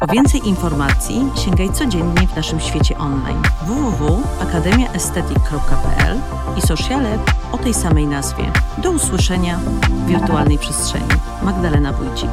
Po 0.00 0.06
więcej 0.06 0.48
informacji 0.48 1.20
sięgaj 1.44 1.72
codziennie 1.72 2.28
w 2.28 2.36
naszym 2.36 2.60
świecie 2.60 2.98
online 2.98 3.42
www.akademiaestetyk.pl 3.66 6.20
i 6.58 6.62
sociale 6.62 7.18
o 7.52 7.58
tej 7.58 7.74
samej 7.74 8.06
nazwie. 8.06 8.52
Do 8.78 8.90
usłyszenia 8.90 9.58
w 9.58 10.06
wirtualnej 10.06 10.58
przestrzeni. 10.58 11.08
Magdalena 11.42 11.92
Wójcik. 11.92 12.30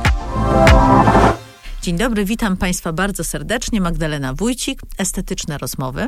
Dzień 1.81 1.97
dobry, 1.97 2.25
witam 2.25 2.57
Państwa 2.57 2.93
bardzo 2.93 3.23
serdecznie. 3.23 3.81
Magdalena 3.81 4.33
Wójcik, 4.33 4.81
Estetyczne 4.97 5.57
Rozmowy. 5.57 6.07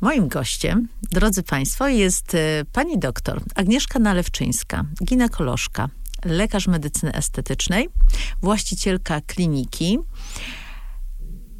Moim 0.00 0.28
gościem, 0.28 0.88
drodzy 1.02 1.42
Państwo, 1.42 1.88
jest 1.88 2.34
e, 2.34 2.64
pani 2.72 2.98
doktor 2.98 3.40
Agnieszka 3.54 3.98
Nalewczyńska, 3.98 4.84
ginekolożka, 5.04 5.88
lekarz 6.24 6.66
medycyny 6.66 7.14
estetycznej, 7.14 7.88
właścicielka 8.42 9.20
kliniki. 9.20 9.98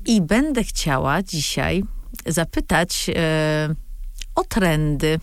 I 0.09 0.21
będę 0.21 0.65
chciała 0.65 1.23
dzisiaj 1.23 1.83
zapytać 2.27 3.11
e, 3.17 3.75
o 4.35 4.45
trendy. 4.45 5.21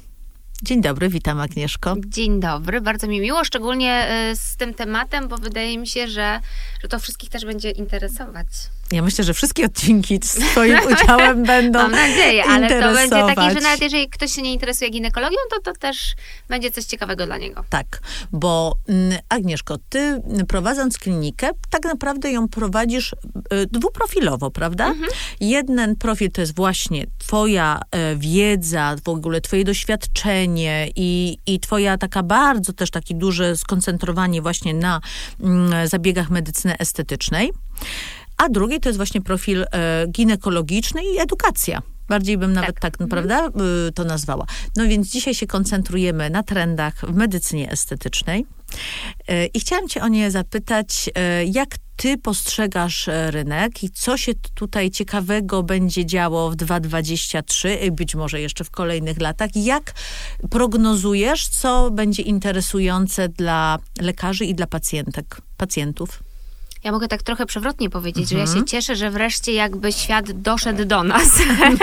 Dzień 0.64 0.82
dobry, 0.82 1.10
witam 1.10 1.40
Agnieszko. 1.40 1.96
Dzień 2.08 2.40
dobry, 2.40 2.82
bardzo 2.82 3.08
mi 3.08 3.20
miło, 3.20 3.44
szczególnie 3.44 3.92
e, 3.92 4.36
z 4.36 4.56
tym 4.56 4.74
tematem, 4.74 5.28
bo 5.28 5.38
wydaje 5.38 5.78
mi 5.78 5.88
się, 5.88 6.08
że, 6.08 6.40
że 6.82 6.88
to 6.88 7.00
wszystkich 7.00 7.30
też 7.30 7.46
będzie 7.46 7.72
interesować. 7.72 8.48
Ja 8.92 9.02
myślę, 9.02 9.24
że 9.24 9.34
wszystkie 9.34 9.66
odcinki 9.66 10.20
z 10.24 10.36
Twoim 10.36 10.78
udziałem 10.92 11.44
będą 11.44 11.80
Mam 11.80 11.92
nadzieję, 11.92 12.44
ale 12.44 12.82
to 12.82 12.94
będzie 12.94 13.36
takie, 13.36 13.54
że 13.54 13.62
nawet 13.62 13.82
jeżeli 13.82 14.10
ktoś 14.10 14.32
się 14.32 14.42
nie 14.42 14.54
interesuje 14.54 14.90
ginekologią, 14.90 15.38
to 15.50 15.62
to 15.62 15.80
też 15.80 16.16
będzie 16.50 16.72
coś 16.72 16.86
ciekawego 16.86 17.26
dla 17.26 17.38
niego. 17.38 17.64
Tak, 17.70 18.02
bo 18.32 18.76
mm, 18.88 19.18
Agnieszko, 19.30 19.78
Ty 19.90 20.22
prowadząc 20.48 20.98
klinikę, 20.98 21.50
tak 21.70 21.84
naprawdę 21.84 22.32
ją 22.32 22.48
prowadzisz 22.48 23.14
y, 23.14 23.66
dwuprofilowo, 23.72 24.52
prawda? 24.52 24.88
Mhm. 24.88 25.10
Jeden 25.40 25.96
profil 25.96 26.32
to 26.32 26.42
jest 26.42 26.56
właśnie 26.56 27.06
Twoja 27.18 27.80
y, 28.14 28.18
wiedza, 28.18 28.96
w 29.04 29.10
ogóle 29.10 29.42
Twoje 29.42 29.64
doświadczenie 29.64 30.90
i, 30.96 31.38
i 31.46 31.60
Twoja 31.60 31.98
taka 31.98 32.24
bardzo 32.24 32.74
też 32.74 32.92
takie 32.92 33.16
duże 33.16 33.58
skoncentrowanie 33.58 34.42
właśnie 34.42 34.74
na 34.74 35.02
y, 35.84 35.88
zabiegach 35.88 36.30
medycyny 36.30 36.78
estetycznej 36.78 37.52
a 38.38 38.50
drugi 38.50 38.80
to 38.80 38.90
jest 38.90 38.98
właśnie 38.98 39.22
profil 39.22 39.64
e, 39.64 40.08
ginekologiczny 40.08 41.02
i 41.04 41.20
edukacja. 41.20 41.82
Bardziej 42.08 42.38
bym 42.38 42.54
nawet 42.54 42.80
tak, 42.80 42.80
tak 42.80 43.00
naprawdę 43.00 43.50
to 43.96 44.04
nazwała. 44.04 44.46
No 44.76 44.88
więc 44.88 45.10
dzisiaj 45.10 45.36
się 45.36 45.48
koncentrujemy 45.48 46.30
na 46.30 46.44
trendach 46.44 46.96
w 46.96 47.16
medycynie 47.16 47.72
estetycznej. 47.72 48.46
E, 49.28 49.46
I 49.46 49.60
chciałam 49.60 49.88
cię 49.88 50.02
o 50.02 50.08
nie 50.08 50.32
zapytać, 50.32 51.10
e, 51.16 51.46
jak 51.46 51.70
ty 51.96 52.18
postrzegasz 52.18 53.10
rynek 53.30 53.84
i 53.84 53.90
co 53.90 54.18
się 54.18 54.32
tutaj 54.54 54.92
ciekawego 54.92 55.64
będzie 55.64 56.06
działo 56.06 56.52
w 56.52 56.56
2023 56.56 57.76
i 57.76 57.92
być 57.92 58.16
może 58.16 58.42
jeszcze 58.42 58.64
w 58.64 58.72
kolejnych 58.72 59.22
latach? 59.22 59.50
Jak 59.56 59.94
prognozujesz, 60.50 61.48
co 61.48 61.92
będzie 61.92 62.24
interesujące 62.24 63.30
dla 63.30 63.80
lekarzy 64.02 64.46
i 64.46 64.56
dla 64.56 64.68
pacjentek, 64.68 65.42
pacjentów? 65.58 66.25
Ja 66.86 66.92
mogę 66.92 67.08
tak 67.08 67.24
trochę 67.24 67.46
przewrotnie 67.46 67.90
powiedzieć, 67.90 68.24
mhm. 68.24 68.30
że 68.30 68.38
ja 68.38 68.46
się 68.46 68.50
mhm. 68.50 68.68
cieszę, 68.68 68.96
że 68.96 69.12
wreszcie 69.12 69.54
jakby 69.54 69.92
świat 69.92 70.32
doszedł 70.32 70.86
do 70.86 71.04
nas. 71.04 71.30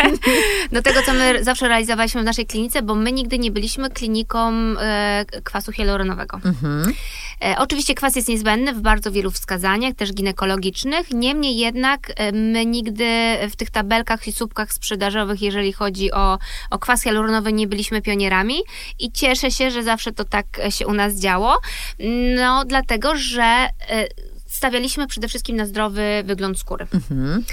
do 0.72 0.82
tego, 0.82 1.02
co 1.02 1.12
my 1.12 1.44
zawsze 1.44 1.68
realizowaliśmy 1.68 2.22
w 2.22 2.24
naszej 2.24 2.46
klinice, 2.46 2.82
bo 2.82 2.94
my 2.94 3.12
nigdy 3.12 3.38
nie 3.38 3.50
byliśmy 3.50 3.90
kliniką 3.90 4.50
e, 4.52 5.24
kwasu 5.44 5.72
hialuronowego. 5.72 6.40
Mhm. 6.44 6.92
E, 7.44 7.54
oczywiście 7.58 7.94
kwas 7.94 8.16
jest 8.16 8.28
niezbędny 8.28 8.74
w 8.74 8.80
bardzo 8.80 9.12
wielu 9.12 9.30
wskazaniach, 9.30 9.94
też 9.94 10.12
ginekologicznych, 10.12 11.10
niemniej 11.10 11.56
jednak 11.56 12.12
e, 12.16 12.32
my 12.32 12.66
nigdy 12.66 13.06
w 13.50 13.56
tych 13.56 13.70
tabelkach 13.70 14.28
i 14.28 14.32
słupkach 14.32 14.72
sprzedażowych, 14.72 15.42
jeżeli 15.42 15.72
chodzi 15.72 16.12
o, 16.12 16.38
o 16.70 16.78
kwas 16.78 17.02
hialuronowy, 17.02 17.52
nie 17.52 17.66
byliśmy 17.66 18.02
pionierami 18.02 18.56
i 18.98 19.12
cieszę 19.12 19.50
się, 19.50 19.70
że 19.70 19.82
zawsze 19.82 20.12
to 20.12 20.24
tak 20.24 20.46
się 20.70 20.86
u 20.86 20.94
nas 20.94 21.14
działo. 21.14 21.58
No, 22.36 22.64
dlatego, 22.64 23.16
że 23.16 23.42
e, 23.42 24.06
stawialiśmy 24.62 25.06
przede 25.06 25.28
wszystkim 25.28 25.56
na 25.56 25.66
zdrowy 25.66 26.22
wygląd 26.24 26.58
skóry. 26.58 26.86
Mhm. 26.94 27.44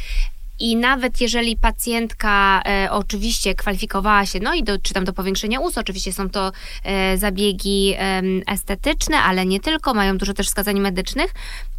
I 0.59 0.75
nawet 0.75 1.21
jeżeli 1.21 1.57
pacjentka 1.57 2.61
e, 2.65 2.91
oczywiście 2.91 3.55
kwalifikowała 3.55 4.25
się, 4.25 4.39
no 4.39 4.53
i 4.53 4.63
do, 4.63 4.79
czy 4.79 4.93
tam 4.93 5.05
do 5.05 5.13
powiększenia 5.13 5.59
ust, 5.59 5.77
oczywiście 5.77 6.13
są 6.13 6.29
to 6.29 6.51
e, 6.83 7.17
zabiegi 7.17 7.93
e, 7.97 8.21
estetyczne, 8.47 9.17
ale 9.17 9.45
nie 9.45 9.59
tylko, 9.59 9.93
mają 9.93 10.17
dużo 10.17 10.33
też 10.33 10.47
wskazań 10.47 10.79
medycznych, 10.79 11.33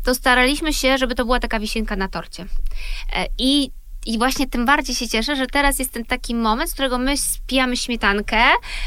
to 0.04 0.14
staraliśmy 0.14 0.72
się, 0.72 0.98
żeby 0.98 1.14
to 1.14 1.24
była 1.24 1.40
taka 1.40 1.60
wisienka 1.60 1.96
na 1.96 2.08
torcie. 2.08 2.46
E, 3.12 3.26
I 3.38 3.70
i 4.06 4.18
właśnie 4.18 4.46
tym 4.46 4.66
bardziej 4.66 4.94
się 4.94 5.08
cieszę, 5.08 5.36
że 5.36 5.46
teraz 5.46 5.78
jest 5.78 5.92
ten 5.92 6.04
taki 6.04 6.34
moment, 6.34 6.70
z 6.70 6.72
którego 6.72 6.98
my 6.98 7.16
spijamy 7.16 7.76
śmietankę, 7.76 8.42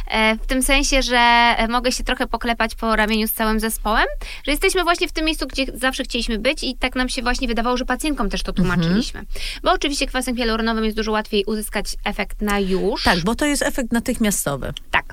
e, 0.08 0.36
w 0.36 0.48
tym 0.48 0.64
sensie, 0.64 1.02
że 1.02 1.18
e, 1.18 1.68
mogę 1.68 1.92
się 1.92 2.04
trochę 2.04 2.28
poklepać 2.28 2.76
po 2.76 2.96
ramieniu 2.96 3.28
z 3.28 3.32
całym 3.32 3.60
zespołem, 3.60 4.06
że 4.46 4.52
jesteśmy 4.52 4.84
właśnie 4.84 5.08
w 5.08 5.12
tym 5.12 5.26
miejscu, 5.26 5.48
gdzie 5.48 5.66
zawsze 5.74 6.04
chcieliśmy 6.04 6.40
być 6.40 6.64
i 6.64 6.76
tak 6.76 6.96
nam 6.96 7.10
się 7.10 7.22
właśnie 7.22 7.48
wydawało, 7.48 7.78
że 7.78 7.86
pacjentkom 7.86 8.30
też 8.30 8.44
to 8.44 8.54
tłumaczyliśmy. 8.54 9.20
Mhm. 9.20 9.40
Bo 9.64 9.72
oczywiście 9.72 10.08
kwasem 10.08 10.38
hialuronowym 10.38 10.86
jest 10.86 10.98
dużo 10.98 11.12
łatwiej 11.12 11.46
uzyskać 11.46 11.96
efekt 12.06 12.42
na 12.42 12.60
już. 12.60 13.04
Tak, 13.04 13.20
bo 13.20 13.36
to 13.36 13.46
jest 13.46 13.62
efekt 13.62 13.92
natychmiastowy. 13.92 14.74
Tak. 14.92 15.06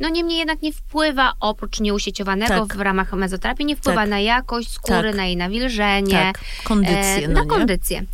No 0.00 0.08
niemniej 0.08 0.38
jednak 0.38 0.62
nie 0.62 0.72
wpływa 0.72 1.32
oprócz 1.40 1.80
nieusieciowanego 1.80 2.66
tak. 2.66 2.76
w 2.76 2.80
ramach 2.80 3.12
mezoterapii, 3.12 3.66
nie 3.66 3.76
wpływa 3.76 4.00
tak. 4.00 4.10
na 4.10 4.20
jakość 4.20 4.70
skóry, 4.72 5.08
tak. 5.08 5.16
na 5.16 5.24
jej 5.24 5.36
nawilżenie. 5.36 6.12
Tak. 6.12 6.40
Kondycję. 6.64 7.24
E, 7.24 7.28
no 7.28 7.44
na 7.44 7.46
kondycję. 7.46 8.04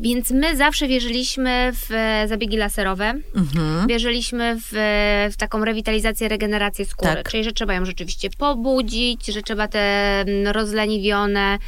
Więc 0.00 0.30
my 0.30 0.56
zawsze 0.56 0.88
wierzyliśmy 0.88 1.72
w 1.72 1.90
zabiegi 2.28 2.56
laserowe, 2.56 3.14
mhm. 3.36 3.86
wierzyliśmy 3.86 4.56
w, 4.60 4.68
w, 5.32 5.36
taką 5.36 5.64
rewitalizację, 5.64 6.28
regenerację 6.28 6.84
skóry. 6.84 7.14
Tak. 7.14 7.30
Czyli, 7.30 7.44
że 7.44 7.52
trzeba 7.52 7.74
ją 7.74 7.84
rzeczywiście 7.84 8.28
pobudzić, 8.38 9.26
że 9.26 9.42
trzeba 9.42 9.68
te 9.68 10.24
rozleniwione 10.44 11.58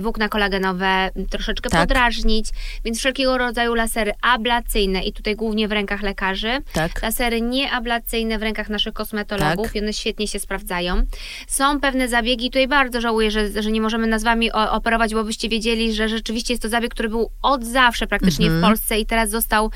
włókna 0.00 0.28
kolagenowe 0.28 1.10
troszeczkę 1.30 1.70
tak. 1.70 1.80
podrażnić. 1.80 2.46
Więc 2.84 2.98
wszelkiego 2.98 3.38
rodzaju 3.38 3.74
lasery 3.74 4.12
ablacyjne 4.22 5.02
i 5.02 5.12
tutaj 5.12 5.36
głównie 5.36 5.68
w 5.68 5.72
rękach 5.72 6.02
lekarzy. 6.02 6.58
Tak. 6.72 7.02
Lasery 7.02 7.40
nieablacyjne 7.40 8.38
w 8.38 8.42
rękach 8.42 8.68
naszych 8.68 8.94
kosmetologów 8.94 9.66
tak. 9.66 9.76
i 9.76 9.78
one 9.78 9.92
świetnie 9.92 10.28
się 10.28 10.38
sprawdzają. 10.38 11.02
Są 11.48 11.80
pewne 11.80 12.08
zabiegi, 12.08 12.50
tutaj 12.50 12.68
bardzo 12.68 13.00
żałuję, 13.00 13.30
że, 13.30 13.62
że 13.62 13.70
nie 13.70 13.80
możemy 13.80 14.06
nazwami 14.06 14.52
operować, 14.52 15.14
bo 15.14 15.24
byście 15.24 15.48
wiedzieli, 15.48 15.94
że 15.94 16.08
rzeczywiście 16.08 16.52
jest 16.52 16.62
to 16.62 16.68
zabieg, 16.68 16.94
który 16.94 17.08
był 17.08 17.30
od 17.52 17.64
zawsze 17.64 18.06
praktycznie 18.06 18.46
mhm. 18.46 18.62
w 18.62 18.64
Polsce 18.64 18.98
i 18.98 19.06
teraz 19.06 19.30
został 19.30 19.70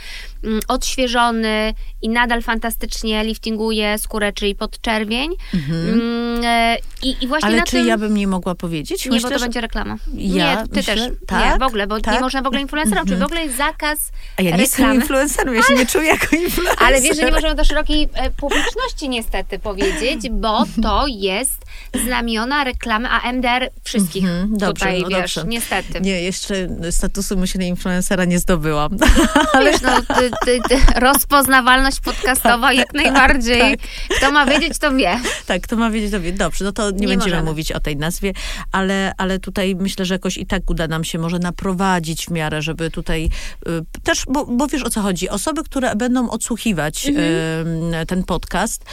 mm, 0.44 0.60
odświeżony 0.68 1.74
i 2.02 2.08
nadal 2.08 2.42
fantastycznie 2.42 3.24
liftinguje 3.24 3.98
skórę, 3.98 4.32
czyli 4.32 4.54
podczerwień. 4.54 5.30
Mhm. 5.54 5.88
Mm, 5.88 6.44
e, 6.44 6.76
I, 7.02 7.24
I 7.24 7.28
właśnie 7.28 7.48
Ale 7.48 7.62
czy 7.62 7.70
tym... 7.70 7.86
ja 7.86 7.98
bym 7.98 8.16
nie 8.16 8.26
mogła 8.26 8.54
powiedzieć? 8.54 9.04
Nie, 9.04 9.10
Myślę, 9.10 9.28
bo 9.28 9.34
to 9.34 9.38
że... 9.38 9.44
będzie 9.44 9.60
reklama. 9.60 9.96
Ja 10.14 10.54
nie, 10.54 10.62
ty 10.62 10.76
myślę, 10.76 10.94
też. 10.94 11.08
Tak? 11.26 11.52
Nie, 11.52 11.58
w 11.58 11.62
ogóle, 11.62 11.86
bo 11.86 12.00
tak? 12.00 12.14
nie 12.14 12.20
można 12.20 12.42
w 12.42 12.46
ogóle 12.46 12.60
influencerom, 12.60 13.02
mhm. 13.02 13.08
czyli 13.08 13.20
w 13.20 13.24
ogóle 13.24 13.42
jest 13.42 13.56
zakaz 13.56 13.98
A 14.36 14.42
ja 14.42 14.50
nie 14.50 14.56
reklamy. 14.56 14.62
jestem 14.62 14.94
influencerem, 14.94 15.54
ja 15.54 15.62
się 15.62 15.74
nie 15.74 15.86
czuję 15.86 16.08
jako 16.08 16.36
influencer. 16.36 16.86
Ale 16.86 17.00
wiesz, 17.00 17.16
że 17.16 17.24
nie 17.24 17.32
możemy 17.32 17.54
do 17.54 17.64
szerokiej 17.64 18.08
e, 18.14 18.30
publiczności 18.30 19.08
niestety 19.08 19.58
powiedzieć, 19.58 20.30
bo 20.30 20.64
to 20.82 21.04
jest 21.06 21.64
znamiona 22.04 22.64
reklamy, 22.64 23.08
a 23.08 23.32
MDR 23.32 23.70
wszystkich 23.84 24.24
mhm, 24.24 24.58
dobrze, 24.58 24.84
tutaj, 24.84 25.02
no 25.02 25.08
wiesz, 25.08 25.34
dobrze. 25.34 25.50
niestety. 25.50 26.00
Nie, 26.00 26.22
jeszcze 26.22 26.68
statusu 26.90 27.36
influencera 27.66 28.24
nie 28.24 28.38
zdobyłam. 28.38 28.96
No, 29.34 29.42
Ale... 29.52 29.72
Wiesz, 29.72 29.80
no, 29.80 30.00
ty, 30.02 30.30
ty, 30.44 30.60
ty, 30.68 31.00
rozpoznawalność 31.00 32.00
podcastowa 32.00 32.68
tak, 32.68 32.76
jak 32.76 32.94
najbardziej. 32.94 33.60
Tak. 33.60 34.18
Kto 34.18 34.32
ma 34.32 34.46
wiedzieć, 34.46 34.78
to 34.78 34.92
wie. 34.92 35.20
Tak, 35.46 35.62
kto 35.62 35.76
ma 35.76 35.90
wiedzieć, 35.90 36.10
to 36.10 36.20
wie. 36.20 36.32
Dobrze, 36.32 36.64
no 36.64 36.72
to 36.72 36.90
nie, 36.90 36.98
nie 36.98 37.08
będziemy 37.08 37.30
możemy. 37.30 37.50
mówić 37.50 37.72
o 37.72 37.80
tej 37.80 37.96
nazwie, 37.96 38.32
ale, 38.72 39.12
ale 39.18 39.38
tutaj 39.38 39.74
myślę, 39.74 40.04
że 40.04 40.14
jakoś 40.14 40.36
i 40.36 40.46
tak 40.46 40.70
uda 40.70 40.88
nam 40.88 41.04
się 41.04 41.18
może 41.18 41.38
naprowadzić 41.38 42.26
w 42.26 42.30
miarę, 42.30 42.62
żeby 42.62 42.90
tutaj 42.90 43.30
y, 43.68 43.70
też, 44.02 44.24
bo, 44.28 44.46
bo 44.46 44.66
wiesz 44.66 44.82
o 44.82 44.90
co 44.90 45.02
chodzi, 45.02 45.28
osoby, 45.28 45.64
które 45.64 45.96
będą 45.96 46.30
odsłuchiwać 46.30 47.06
mhm. 47.06 47.94
y, 47.94 48.06
ten 48.06 48.24
podcast, 48.24 48.84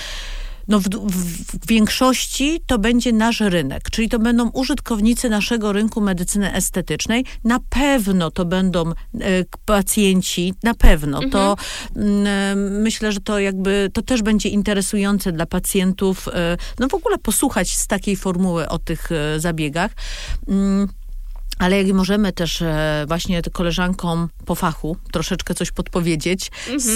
no 0.71 0.79
w, 0.79 0.83
w, 0.83 1.12
w, 1.12 1.68
większości 1.68 2.62
to 2.68 2.79
będzie 2.79 3.13
nasz 3.13 3.39
rynek, 3.39 3.89
czyli 3.91 4.09
to 4.09 4.19
będą 4.19 4.50
użytkownicy 4.50 5.29
naszego 5.29 5.73
rynku 5.73 6.01
medycyny 6.01 6.53
estetycznej. 6.53 7.25
Na 7.44 7.59
pewno 7.69 8.31
to 8.31 8.45
będą 8.45 8.89
e, 8.89 8.94
pacjenci, 9.65 10.53
na 10.63 10.73
pewno. 10.73 11.18
Mhm. 11.18 11.31
To 11.31 11.56
e, 11.95 12.56
myślę, 12.56 13.12
że 13.12 13.19
to 13.19 13.39
jakby, 13.39 13.89
to 13.94 14.01
też 14.01 14.21
będzie 14.21 14.50
interesujące 14.50 15.31
dla 15.31 15.45
pacjentów, 15.45 16.27
e, 16.27 16.57
no 16.79 16.88
w 16.88 16.94
ogóle 16.94 17.17
posłuchać 17.17 17.77
z 17.77 17.88
takiej 17.88 18.15
formuły 18.15 18.69
o 18.69 18.79
tych 18.79 19.09
zabiegach. 19.38 19.91
Mm, 21.62 21.74
ale 21.74 21.84
jak 21.84 21.96
możemy 21.96 22.34
też 22.34 22.62
e, 22.62 23.06
właśnie 23.08 23.42
koleżankom 23.54 24.30
po 24.46 24.56
fachu 24.56 24.98
troszeczkę 25.12 25.54
coś 25.54 25.72
podpowiedzieć 25.72 26.48
mhm. 26.48 26.80
z, 26.80 26.96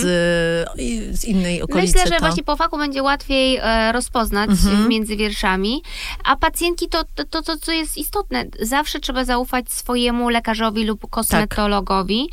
z 1.19 1.25
innej 1.25 1.61
okolicy. 1.61 1.87
Myślę, 1.87 2.11
że 2.11 2.15
to... 2.15 2.19
właśnie 2.19 2.43
po 2.43 2.55
fachu 2.55 2.77
będzie 2.77 3.03
łatwiej 3.03 3.57
e, 3.61 3.91
rozpoznać 3.91 4.49
mhm. 4.49 4.87
między 4.87 5.15
wierszami, 5.15 5.81
a 6.23 6.35
pacjentki 6.35 6.89
to, 6.89 7.03
to, 7.15 7.23
to, 7.23 7.41
to, 7.41 7.57
co 7.57 7.71
jest 7.71 7.97
istotne, 7.97 8.45
zawsze 8.61 8.99
trzeba 8.99 9.25
zaufać 9.25 9.71
swojemu 9.71 10.29
lekarzowi 10.29 10.85
lub 10.85 11.09
kosmetologowi 11.09 12.29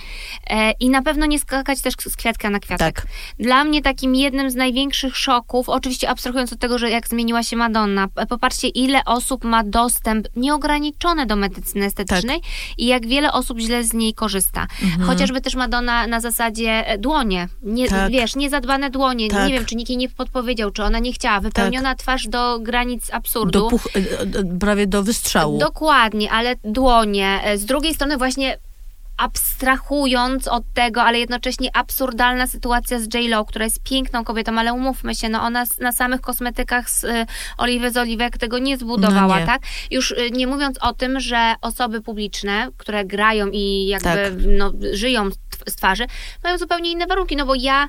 tak. 0.49 0.81
i 0.81 0.91
na 0.91 1.03
pewno 1.03 1.27
nie 1.27 1.39
skakać 1.39 1.83
też 1.83 1.95
z 1.95 2.17
kwiatka 2.17 2.51
na 2.51 2.61
kwiatek. 2.61 2.95
Tak. 2.97 3.07
Dla 3.39 3.65
mnie 3.65 3.83
takim 3.83 4.15
jednym 4.15 4.51
z 4.51 4.55
największych 4.55 5.17
szoków, 5.17 5.69
oczywiście 5.69 6.11
abstrahując 6.11 6.53
od 6.53 6.59
tego, 6.59 6.79
że 6.79 6.91
jak 6.91 7.09
zmieniła 7.09 7.43
się 7.43 7.57
Madonna, 7.57 8.09
popatrzcie 8.29 8.69
ile 8.69 9.05
osób 9.05 9.45
ma 9.45 9.65
dostęp 9.65 10.29
nieograniczony 10.37 11.27
do 11.27 11.37
medycyny 11.37 11.85
estetycznej, 11.85 12.22
tak. 12.22 12.22
I 12.79 12.87
jak 12.87 13.07
wiele 13.07 13.33
osób 13.33 13.59
źle 13.59 13.85
z 13.85 13.93
niej 13.93 14.15
korzysta. 14.15 14.67
Mhm. 14.83 15.03
Chociażby 15.03 15.41
też 15.41 15.55
Madonna 15.55 16.07
na 16.07 16.21
zasadzie 16.21 16.87
e, 16.87 16.99
dłonie. 16.99 17.49
Nie, 17.63 17.89
tak. 17.89 18.13
Wiesz, 18.13 18.37
niezadbane 18.37 18.91
dłonie. 18.91 19.29
Tak. 19.29 19.49
Nie 19.49 19.55
wiem, 19.55 19.65
czy 19.65 19.77
nikt 19.77 19.91
jej 19.91 19.99
nie 19.99 20.09
podpowiedział, 20.09 20.71
czy 20.71 20.85
ona 20.85 20.99
nie 20.99 21.13
chciała. 21.13 21.41
Wypełniona 21.41 21.89
tak. 21.89 21.99
twarz 21.99 22.29
do 22.29 22.59
granic 22.61 23.11
absurdu. 23.11 23.61
Do 23.61 23.69
puch, 23.69 23.89
e, 23.97 23.99
e, 24.21 24.59
prawie 24.59 24.87
do 24.87 25.03
wystrzału. 25.03 25.59
Dokładnie, 25.59 26.31
ale 26.31 26.55
dłonie. 26.65 27.41
Z 27.57 27.65
drugiej 27.65 27.95
strony 27.95 28.17
właśnie 28.17 28.59
abstrahując 29.17 30.49
od 30.49 30.65
tego, 30.75 31.03
ale 31.03 31.19
jednocześnie 31.19 31.77
absurdalna 31.77 32.47
sytuacja 32.47 33.01
z 33.01 33.15
J-Lo, 33.15 33.45
która 33.45 33.65
jest 33.65 33.83
piękną 33.83 34.25
kobietą, 34.25 34.59
ale 34.59 34.73
umówmy 34.73 35.15
się, 35.15 35.29
no 35.29 35.43
ona 35.43 35.65
na 35.81 35.93
samych 35.93 36.21
kosmetykach 36.21 36.91
z 36.91 37.05
y, 37.05 37.27
oliwy 37.59 37.91
z 37.91 37.97
oliwek 37.97 38.39
tego 38.39 38.59
nie 38.59 38.79
zbudowała, 38.79 39.35
no 39.35 39.41
nie. 39.41 39.47
tak? 39.47 39.63
Już 39.91 40.11
y, 40.11 40.31
nie 40.31 40.47
mówiąc 40.47 40.79
o 40.79 40.93
tym, 40.93 41.21
że 41.21 41.55
osoby 41.61 42.01
publiczne, 42.01 42.69
które 42.77 43.05
grają 43.05 43.47
i 43.53 43.87
jakby 43.87 44.09
tak. 44.09 44.33
no, 44.59 44.73
żyją 44.93 45.31
z 45.67 45.77
twarzy, 45.77 46.07
mają 46.45 46.59
zupełnie 46.59 46.91
inne 46.91 47.07
warunki, 47.07 47.37
no 47.37 47.47
bo 47.47 47.55
ja 47.55 47.89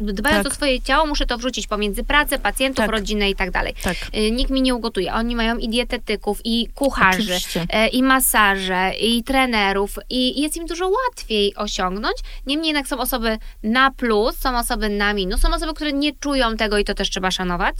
dbając 0.00 0.44
tak. 0.44 0.52
o 0.52 0.54
swoje 0.54 0.82
ciało, 0.82 1.06
muszę 1.06 1.26
to 1.26 1.38
wrzucić 1.38 1.66
pomiędzy 1.66 2.04
pracę, 2.04 2.38
pacjentów, 2.38 2.84
tak. 2.84 2.90
rodzinę 2.90 3.30
i 3.30 3.34
tak 3.34 3.50
dalej. 3.50 3.74
Tak. 3.82 3.96
Y, 4.16 4.30
nikt 4.30 4.50
mi 4.50 4.62
nie 4.62 4.74
ugotuje. 4.74 5.14
Oni 5.14 5.36
mają 5.36 5.56
i 5.56 5.68
dietetyków, 5.68 6.40
i 6.44 6.68
kucharzy, 6.74 7.22
Oczywiście. 7.22 7.66
Y, 7.86 7.88
i 7.88 8.02
masaże, 8.02 8.92
i 9.00 9.24
trenerów, 9.24 9.98
i 10.10 10.42
jest 10.42 10.56
im 10.56 10.66
dużo 10.66 10.88
łatwiej 10.88 11.54
osiągnąć. 11.54 12.16
Niemniej 12.46 12.66
jednak 12.66 12.88
są 12.88 12.98
osoby 12.98 13.38
na 13.62 13.90
plus, 13.90 14.36
są 14.36 14.58
osoby 14.58 14.88
na 14.88 15.14
minus, 15.14 15.40
są 15.40 15.54
osoby, 15.54 15.74
które 15.74 15.92
nie 15.92 16.12
czują 16.12 16.56
tego 16.56 16.78
i 16.78 16.84
to 16.84 16.94
też 16.94 17.10
trzeba 17.10 17.30
szanować, 17.30 17.76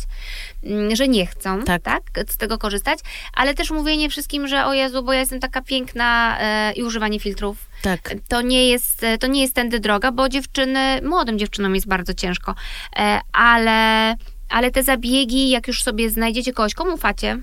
mm, 0.64 0.96
że 0.96 1.08
nie 1.08 1.26
chcą 1.26 1.62
tak. 1.62 1.82
tak 1.82 2.02
z 2.28 2.36
tego 2.36 2.58
korzystać, 2.58 2.98
ale 3.34 3.54
też 3.54 3.70
mówienie 3.70 4.10
wszystkim, 4.10 4.48
że 4.48 4.66
o 4.66 4.74
Jezu, 4.74 5.02
bo 5.02 5.12
ja 5.12 5.20
jestem 5.20 5.40
taka 5.40 5.62
piękna 5.62 6.38
y, 6.70 6.72
i 6.72 6.82
używanie 6.82 7.20
filtrów 7.20 7.70
tak. 7.82 8.14
To 8.28 8.42
nie 8.42 8.68
jest, 8.68 9.06
to 9.20 9.26
nie 9.26 9.42
jest 9.42 9.54
tędy 9.54 9.80
droga, 9.80 10.12
bo 10.12 10.28
dziewczyny, 10.28 11.00
młodym 11.02 11.38
dziewczynom 11.38 11.69
jest 11.74 11.88
bardzo 11.88 12.14
ciężko, 12.14 12.54
e, 12.96 13.20
ale, 13.32 14.14
ale 14.48 14.70
te 14.70 14.82
zabiegi, 14.82 15.50
jak 15.50 15.68
już 15.68 15.82
sobie 15.82 16.10
znajdziecie 16.10 16.52
kogoś, 16.52 16.74
komu 16.74 16.94
ufacie, 16.94 17.38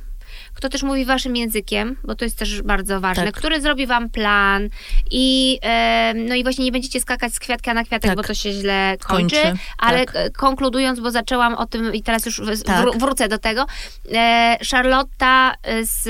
kto 0.57 0.69
też 0.69 0.83
mówi 0.83 1.05
waszym 1.05 1.35
językiem, 1.35 1.95
bo 2.03 2.15
to 2.15 2.25
jest 2.25 2.37
też 2.37 2.61
bardzo 2.61 2.99
ważne, 2.99 3.25
tak. 3.25 3.35
który 3.35 3.61
zrobi 3.61 3.87
wam 3.87 4.09
plan 4.09 4.69
i 5.11 5.59
e, 5.63 6.13
no 6.15 6.35
i 6.35 6.43
właśnie 6.43 6.65
nie 6.65 6.71
będziecie 6.71 7.01
skakać 7.01 7.33
z 7.33 7.39
kwiatka 7.39 7.73
na 7.73 7.83
kwiatek, 7.83 8.11
tak. 8.11 8.17
bo 8.17 8.23
to 8.23 8.33
się 8.33 8.51
źle 8.51 8.97
kończy, 9.07 9.41
kończy. 9.41 9.57
ale 9.77 10.05
tak. 10.05 10.31
konkludując, 10.37 10.99
bo 10.99 11.11
zaczęłam 11.11 11.55
o 11.55 11.65
tym 11.65 11.93
i 11.93 12.03
teraz 12.03 12.25
już 12.25 12.41
tak. 12.65 12.97
wrócę 12.97 13.27
do 13.27 13.37
tego, 13.37 13.65
e, 14.13 14.57
Charlotta 14.71 15.53
z 15.81 16.03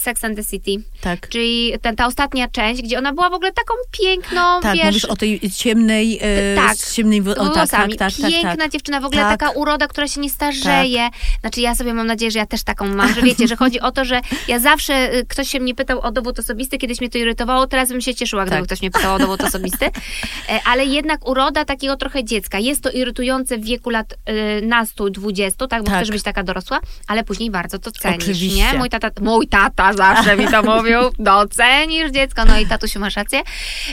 Sex 0.00 0.24
and 0.24 0.36
the 0.36 0.44
City, 0.44 0.84
tak. 1.00 1.28
czyli 1.28 1.72
ten, 1.82 1.96
ta 1.96 2.06
ostatnia 2.06 2.48
część, 2.48 2.82
gdzie 2.82 2.98
ona 2.98 3.12
była 3.12 3.30
w 3.30 3.34
ogóle 3.34 3.52
taką 3.52 3.74
piękną, 3.90 4.60
tak, 4.60 4.74
wiesz... 4.74 4.84
mówisz 4.84 5.04
o 5.04 5.16
tej 5.16 5.40
ciemnej, 5.50 6.18
e, 6.22 6.56
tak, 6.56 6.76
z 6.76 6.94
ciemnej 6.94 7.20
o, 7.20 7.48
tak, 7.48 7.70
tak, 7.70 7.90
tak, 7.98 8.12
tak, 8.12 8.30
Piękna 8.30 8.68
dziewczyna, 8.68 9.00
w 9.00 9.04
ogóle 9.04 9.22
taka 9.22 9.50
uroda, 9.50 9.88
która 9.88 10.08
się 10.08 10.20
nie 10.20 10.30
starzeje. 10.30 11.08
Znaczy 11.40 11.60
ja 11.60 11.74
sobie 11.74 11.94
mam 11.94 12.06
nadzieję, 12.06 12.30
że 12.30 12.38
ja 12.38 12.46
też 12.46 12.62
taką 12.62 12.86
mam, 12.86 13.14
że 13.14 13.22
wiecie, 13.22 13.48
że 13.48 13.56
chodzi 13.56 13.80
o 13.84 13.92
to, 13.92 14.04
że 14.04 14.20
ja 14.48 14.58
zawsze, 14.58 15.14
y, 15.14 15.26
ktoś 15.26 15.48
się 15.48 15.60
mnie 15.60 15.74
pytał 15.74 16.00
o 16.00 16.12
dowód 16.12 16.38
osobisty, 16.38 16.78
kiedyś 16.78 17.00
mnie 17.00 17.10
to 17.10 17.18
irytowało, 17.18 17.66
teraz 17.66 17.88
bym 17.88 18.00
się 18.00 18.14
cieszyła, 18.14 18.44
gdyby 18.44 18.56
tak. 18.56 18.66
ktoś 18.66 18.80
mnie 18.80 18.90
pytał 18.90 19.14
o 19.14 19.18
dowód 19.18 19.40
osobisty. 19.40 19.86
E, 19.86 20.60
ale 20.64 20.84
jednak 20.84 21.28
uroda 21.28 21.64
takiego 21.64 21.96
trochę 21.96 22.24
dziecka. 22.24 22.58
Jest 22.58 22.82
to 22.82 22.90
irytujące 22.90 23.58
w 23.58 23.64
wieku 23.64 23.90
lat 23.90 24.12
y, 24.12 24.66
nastu, 24.66 25.10
dwudziestu, 25.10 25.68
tak, 25.68 25.82
bo 25.82 25.90
tak. 25.90 25.96
chcesz 25.96 26.10
być 26.10 26.22
taka 26.22 26.42
dorosła, 26.42 26.80
ale 27.06 27.24
później 27.24 27.50
bardzo 27.50 27.78
to 27.78 27.90
cenisz, 27.90 28.24
Oczywiście. 28.24 28.72
nie? 28.72 28.78
Mój 28.78 28.90
tata, 28.90 29.10
mój 29.20 29.48
tata 29.48 29.92
zawsze 29.92 30.36
mi 30.36 30.48
to 30.48 30.62
mówił, 30.62 30.98
docenisz 31.18 32.10
dziecko, 32.10 32.44
no 32.44 32.58
i 32.58 32.66
tatusiu 32.66 33.00
masz 33.00 33.16
rację. 33.16 33.42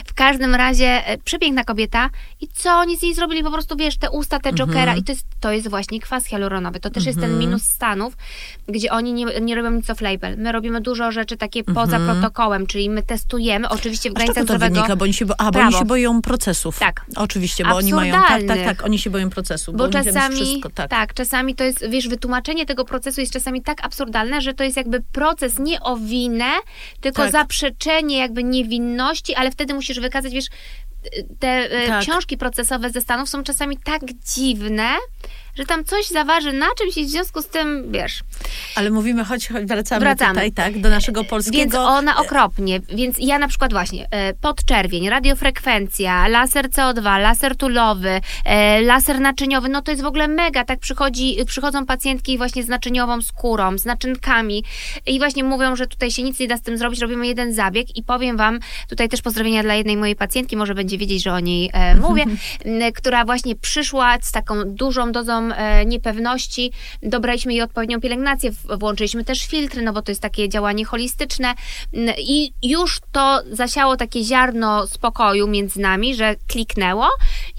W 0.06 0.14
każdym 0.14 0.54
razie 0.54 1.06
e, 1.06 1.18
przepiękna 1.18 1.64
kobieta 1.64 2.10
i 2.40 2.48
co 2.48 2.70
oni 2.70 2.96
z 2.96 3.02
niej 3.02 3.14
zrobili? 3.14 3.42
Po 3.42 3.50
prostu, 3.50 3.76
wiesz, 3.76 3.96
te 3.98 4.10
usta, 4.10 4.38
te 4.38 4.52
jokera 4.52 4.80
mhm. 4.80 4.98
i 4.98 5.04
to 5.04 5.12
jest, 5.12 5.26
to 5.40 5.52
jest 5.52 5.68
właśnie 5.68 6.00
kwas 6.00 6.26
hialuronowy. 6.26 6.80
To 6.80 6.90
też 6.90 7.06
jest 7.06 7.18
ten 7.18 7.30
mhm. 7.30 7.40
minus 7.40 7.62
Stanów, 7.62 8.16
gdzie 8.68 8.92
oni 8.92 9.12
nie, 9.12 9.26
nie 9.40 9.54
robią 9.54 9.81
nic 9.82 9.90
off-label. 9.90 10.36
My 10.38 10.52
robimy 10.52 10.80
dużo 10.80 11.12
rzeczy 11.12 11.36
takie 11.36 11.60
mhm. 11.60 11.74
poza 11.74 11.98
protokołem, 11.98 12.66
czyli 12.66 12.90
my 12.90 13.02
testujemy, 13.02 13.68
oczywiście 13.68 14.10
w 14.10 14.12
granicach 14.12 14.46
to 14.46 14.58
wynika, 14.58 14.96
bo 14.96 15.04
oni 15.04 15.14
się, 15.14 15.26
bo, 15.26 15.34
a, 15.38 15.50
bo 15.50 15.60
oni 15.60 15.72
się 15.72 15.84
boją 15.84 16.22
procesów. 16.22 16.78
Tak. 16.78 17.06
Oczywiście, 17.16 17.64
bo 17.64 17.76
oni 17.76 17.92
mają, 17.92 18.14
tak, 18.14 18.42
tak, 18.46 18.64
tak, 18.64 18.84
oni 18.84 18.98
się 18.98 19.10
boją 19.10 19.30
procesu. 19.30 19.72
Bo, 19.72 19.78
bo 19.78 19.88
czasami, 19.88 20.36
wszystko, 20.36 20.70
tak. 20.70 20.90
tak, 20.90 21.14
czasami 21.14 21.54
to 21.54 21.64
jest, 21.64 21.88
wiesz, 21.88 22.08
wytłumaczenie 22.08 22.66
tego 22.66 22.84
procesu 22.84 23.20
jest 23.20 23.32
czasami 23.32 23.62
tak 23.62 23.84
absurdalne, 23.84 24.40
że 24.40 24.54
to 24.54 24.64
jest 24.64 24.76
jakby 24.76 25.00
proces 25.12 25.58
nie 25.58 25.80
o 25.80 25.96
winę, 25.96 26.50
tylko 27.00 27.22
tak. 27.22 27.32
zaprzeczenie 27.32 28.18
jakby 28.18 28.44
niewinności, 28.44 29.34
ale 29.34 29.50
wtedy 29.50 29.74
musisz 29.74 30.00
wykazać, 30.00 30.32
wiesz, 30.32 30.46
te 31.38 31.48
e, 31.48 31.86
tak. 31.86 32.02
książki 32.02 32.36
procesowe 32.36 32.90
ze 32.90 33.00
Stanów 33.00 33.28
są 33.28 33.42
czasami 33.42 33.78
tak 33.84 34.02
dziwne, 34.34 34.88
że 35.54 35.66
tam 35.66 35.84
coś 35.84 36.06
zaważy 36.06 36.52
na 36.52 36.66
czymś 36.78 36.96
i 36.96 37.04
w 37.04 37.10
związku 37.10 37.42
z 37.42 37.46
tym, 37.46 37.92
wiesz... 37.92 38.20
Ale 38.74 38.90
mówimy, 38.90 39.24
choć, 39.24 39.48
choć 39.48 39.64
wracamy, 39.64 40.00
wracamy. 40.00 40.34
tutaj, 40.34 40.52
tak, 40.52 40.80
do 40.80 40.90
naszego 40.90 41.24
polskiego... 41.24 41.58
Więc 41.58 41.74
ona 41.74 42.16
okropnie, 42.16 42.80
więc 42.88 43.16
ja 43.18 43.38
na 43.38 43.48
przykład 43.48 43.72
właśnie 43.72 44.08
e, 44.10 44.34
podczerwień, 44.34 45.08
radiofrekwencja, 45.08 46.28
laser 46.28 46.68
CO2, 46.68 47.20
laser 47.20 47.56
tulowy, 47.56 48.20
e, 48.44 48.80
laser 48.80 49.20
naczyniowy, 49.20 49.68
no 49.68 49.82
to 49.82 49.90
jest 49.90 50.02
w 50.02 50.06
ogóle 50.06 50.28
mega, 50.28 50.64
tak 50.64 50.78
przychodzi, 50.78 51.36
przychodzą 51.46 51.86
pacjentki 51.86 52.38
właśnie 52.38 52.62
z 52.62 52.68
naczyniową 52.68 53.22
skórą, 53.22 53.78
z 53.78 53.84
naczynkami 53.84 54.64
i 55.06 55.18
właśnie 55.18 55.44
mówią, 55.44 55.76
że 55.76 55.86
tutaj 55.86 56.10
się 56.10 56.22
nic 56.22 56.38
nie 56.38 56.48
da 56.48 56.56
z 56.56 56.62
tym 56.62 56.78
zrobić, 56.78 57.00
robimy 57.00 57.26
jeden 57.26 57.52
zabieg 57.52 57.96
i 57.96 58.02
powiem 58.02 58.36
wam, 58.36 58.58
tutaj 58.88 59.08
też 59.08 59.22
pozdrowienia 59.22 59.62
dla 59.62 59.74
jednej 59.74 59.96
mojej 59.96 60.16
pacjentki, 60.16 60.56
może 60.56 60.74
będzie 60.74 60.98
wiedzieć, 60.98 61.22
że 61.22 61.32
o 61.32 61.40
niej 61.40 61.70
e, 61.72 61.94
mówię, 61.94 62.24
która 62.98 63.24
właśnie 63.24 63.56
przyszła 63.56 64.16
z 64.20 64.32
taką 64.32 64.64
dużą 64.64 65.12
dozą 65.12 65.41
E, 65.50 65.86
niepewności, 65.86 66.72
dobraliśmy 67.02 67.52
jej 67.52 67.62
odpowiednią 67.62 68.00
pielęgnację, 68.00 68.50
włączyliśmy 68.78 69.24
też 69.24 69.46
filtry, 69.46 69.82
no 69.82 69.92
bo 69.92 70.02
to 70.02 70.10
jest 70.10 70.22
takie 70.22 70.48
działanie 70.48 70.84
holistyczne 70.84 71.54
i 72.18 72.52
już 72.62 73.00
to 73.12 73.40
zasiało 73.50 73.96
takie 73.96 74.24
ziarno 74.24 74.86
spokoju 74.86 75.48
między 75.48 75.80
nami, 75.80 76.14
że 76.14 76.34
kliknęło 76.48 77.08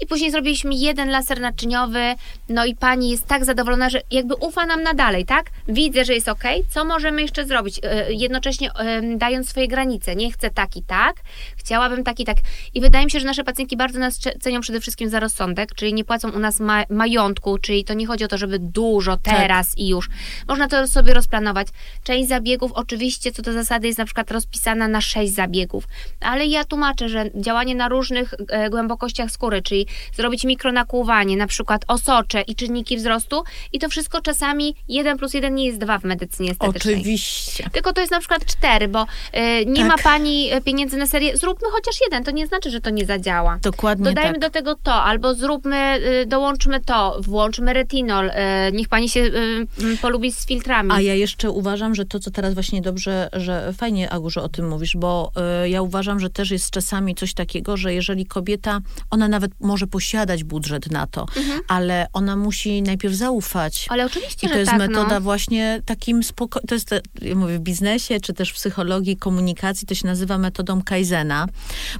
i 0.00 0.06
później 0.06 0.30
zrobiliśmy 0.30 0.74
jeden 0.74 1.10
laser 1.10 1.40
naczyniowy, 1.40 2.14
no 2.48 2.64
i 2.64 2.76
pani 2.76 3.10
jest 3.10 3.26
tak 3.26 3.44
zadowolona, 3.44 3.90
że 3.90 4.00
jakby 4.10 4.34
ufa 4.34 4.66
nam 4.66 4.82
na 4.82 4.94
dalej, 4.94 5.24
tak? 5.24 5.50
Widzę, 5.68 6.04
że 6.04 6.14
jest 6.14 6.28
ok, 6.28 6.44
co 6.70 6.84
możemy 6.84 7.22
jeszcze 7.22 7.46
zrobić? 7.46 7.80
E, 7.82 8.12
jednocześnie 8.12 8.70
dając 9.16 9.48
swoje 9.48 9.68
granice. 9.68 10.16
Nie 10.16 10.32
chcę 10.32 10.50
tak 10.50 10.76
i 10.76 10.82
tak, 10.82 11.16
chciałabym 11.64 12.04
tak 12.04 12.20
i 12.20 12.24
tak. 12.24 12.36
I 12.74 12.80
wydaje 12.80 13.04
mi 13.04 13.10
się, 13.10 13.20
że 13.20 13.26
nasze 13.26 13.44
pacjentki 13.44 13.76
bardzo 13.76 13.98
nas 13.98 14.20
cenią 14.40 14.60
przede 14.60 14.80
wszystkim 14.80 15.08
za 15.08 15.20
rozsądek, 15.20 15.74
czyli 15.74 15.94
nie 15.94 16.04
płacą 16.04 16.30
u 16.30 16.38
nas 16.38 16.60
ma 16.60 16.84
majątku, 16.90 17.58
czy 17.58 17.74
czyli 17.74 17.84
to 17.84 17.94
nie 17.94 18.06
chodzi 18.06 18.24
o 18.24 18.28
to, 18.28 18.38
żeby 18.38 18.58
dużo 18.58 19.16
tak. 19.16 19.36
teraz 19.36 19.68
tak. 19.68 19.78
i 19.78 19.88
już. 19.88 20.08
Można 20.48 20.68
to 20.68 20.86
sobie 20.86 21.14
rozplanować. 21.14 21.68
Część 22.04 22.28
zabiegów 22.28 22.72
oczywiście 22.72 23.32
co 23.32 23.42
do 23.42 23.52
zasady 23.52 23.86
jest 23.86 23.98
na 23.98 24.04
przykład 24.04 24.30
rozpisana 24.30 24.88
na 24.88 25.00
sześć 25.00 25.32
zabiegów, 25.32 25.84
ale 26.20 26.46
ja 26.46 26.64
tłumaczę, 26.64 27.08
że 27.08 27.30
działanie 27.34 27.74
na 27.74 27.88
różnych 27.88 28.34
e, 28.48 28.70
głębokościach 28.70 29.30
skóry, 29.30 29.62
czyli 29.62 29.86
zrobić 30.16 30.44
mikronakłuwanie, 30.44 31.36
na 31.36 31.46
przykład 31.46 31.84
osocze 31.88 32.40
i 32.40 32.54
czynniki 32.54 32.96
wzrostu 32.96 33.42
i 33.72 33.78
to 33.78 33.88
wszystko 33.88 34.20
czasami 34.20 34.74
1 34.88 35.18
plus 35.18 35.34
1 35.34 35.54
nie 35.54 35.66
jest 35.66 35.78
2 35.78 35.98
w 35.98 36.04
medycynie 36.04 36.50
estetycznej. 36.50 36.94
Oczywiście. 36.94 37.70
Tylko 37.72 37.92
to 37.92 38.00
jest 38.00 38.12
na 38.12 38.18
przykład 38.18 38.46
4, 38.46 38.88
bo 38.88 39.02
y, 39.02 39.66
nie 39.66 39.88
Tak. 39.88 39.88
ma 39.88 39.98
pani 39.98 40.54
y, 40.54 40.60
pieniędzy 40.60 40.96
na 40.96 41.06
serię, 41.06 41.36
zróbmy 41.54 41.68
chociaż 41.72 42.00
jeden, 42.04 42.24
to 42.24 42.30
nie 42.30 42.46
znaczy, 42.46 42.70
że 42.70 42.80
to 42.80 42.90
nie 42.90 43.06
zadziała. 43.06 43.58
Dokładnie 43.62 44.04
Dodajmy 44.04 44.32
tak. 44.32 44.40
do 44.40 44.50
tego 44.50 44.74
to, 44.82 44.94
albo 44.94 45.34
zróbmy, 45.34 46.00
y, 46.22 46.26
dołączmy 46.26 46.80
to, 46.80 47.20
włączmy 47.20 47.72
retinol, 47.72 48.28
y, 48.28 48.32
niech 48.72 48.88
pani 48.88 49.08
się 49.08 49.20
y, 49.20 49.66
polubi 50.02 50.32
z 50.32 50.46
filtrami. 50.46 50.90
A 50.92 51.00
ja 51.00 51.14
jeszcze 51.14 51.50
uważam, 51.50 51.94
że 51.94 52.04
to, 52.04 52.18
co 52.18 52.30
teraz 52.30 52.54
właśnie 52.54 52.82
dobrze, 52.82 53.28
że 53.32 53.72
fajnie, 53.72 54.10
Agu, 54.10 54.30
że 54.30 54.42
o 54.42 54.48
tym 54.48 54.68
mówisz, 54.68 54.96
bo 54.96 55.32
ja 55.64 55.82
uważam, 55.82 56.20
że 56.20 56.30
też 56.30 56.50
jest 56.50 56.70
czasami 56.70 57.14
coś 57.14 57.34
takiego, 57.34 57.76
że 57.76 57.94
jeżeli 57.94 58.26
kobieta, 58.26 58.80
ona 59.10 59.28
nawet 59.28 59.50
może 59.60 59.86
posiadać 59.86 60.44
budżet 60.44 60.90
na 60.90 61.06
to, 61.06 61.26
ale 61.68 62.06
ona 62.12 62.36
musi 62.36 62.82
najpierw 62.82 63.14
zaufać. 63.14 63.86
Ale 63.88 64.06
oczywiście, 64.06 64.46
I 64.46 64.50
to 64.50 64.58
jest 64.58 64.70
tak, 64.70 64.78
metoda 64.78 65.14
no. 65.14 65.20
właśnie 65.20 65.82
takim 65.84 66.20
spoko- 66.20 66.60
to 66.68 66.74
jest, 66.74 66.90
ja 67.22 67.34
mówię, 67.34 67.58
w 67.58 67.60
biznesie, 67.60 68.20
czy 68.20 68.34
też 68.34 68.50
w 68.50 68.54
psychologii, 68.54 69.16
komunikacji, 69.16 69.86
to 69.86 69.94
się 69.94 70.06
nazywa 70.06 70.38
metodą 70.38 70.82
Kaizena, 70.82 71.43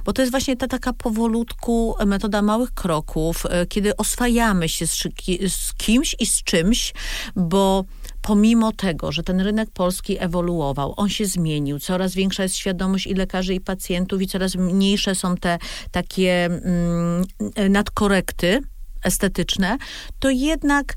bo 0.05 0.13
to 0.13 0.21
jest 0.21 0.31
właśnie 0.31 0.57
ta 0.57 0.67
taka 0.67 0.93
powolutku 0.93 1.95
metoda 2.05 2.41
małych 2.41 2.73
kroków, 2.73 3.45
e, 3.49 3.65
kiedy 3.65 3.97
oswajamy 3.97 4.69
się 4.69 4.87
z, 4.87 5.03
z 5.47 5.73
kimś 5.73 6.15
i 6.19 6.25
z 6.25 6.43
czymś, 6.43 6.93
bo 7.35 7.83
pomimo 8.21 8.71
tego, 8.71 9.11
że 9.11 9.23
ten 9.23 9.41
rynek 9.41 9.69
polski 9.71 10.17
ewoluował, 10.19 10.93
on 10.97 11.09
się 11.09 11.25
zmienił, 11.25 11.79
coraz 11.79 12.13
większa 12.13 12.43
jest 12.43 12.55
świadomość 12.55 13.07
i 13.07 13.13
lekarzy, 13.13 13.53
i 13.53 13.61
pacjentów, 13.61 14.21
i 14.21 14.27
coraz 14.27 14.55
mniejsze 14.55 15.15
są 15.15 15.37
te 15.37 15.57
takie 15.91 16.45
mm, 16.45 17.23
nadkorekty, 17.69 18.61
estetyczne, 19.03 19.77
to 20.19 20.29
jednak 20.29 20.93
e, 20.93 20.95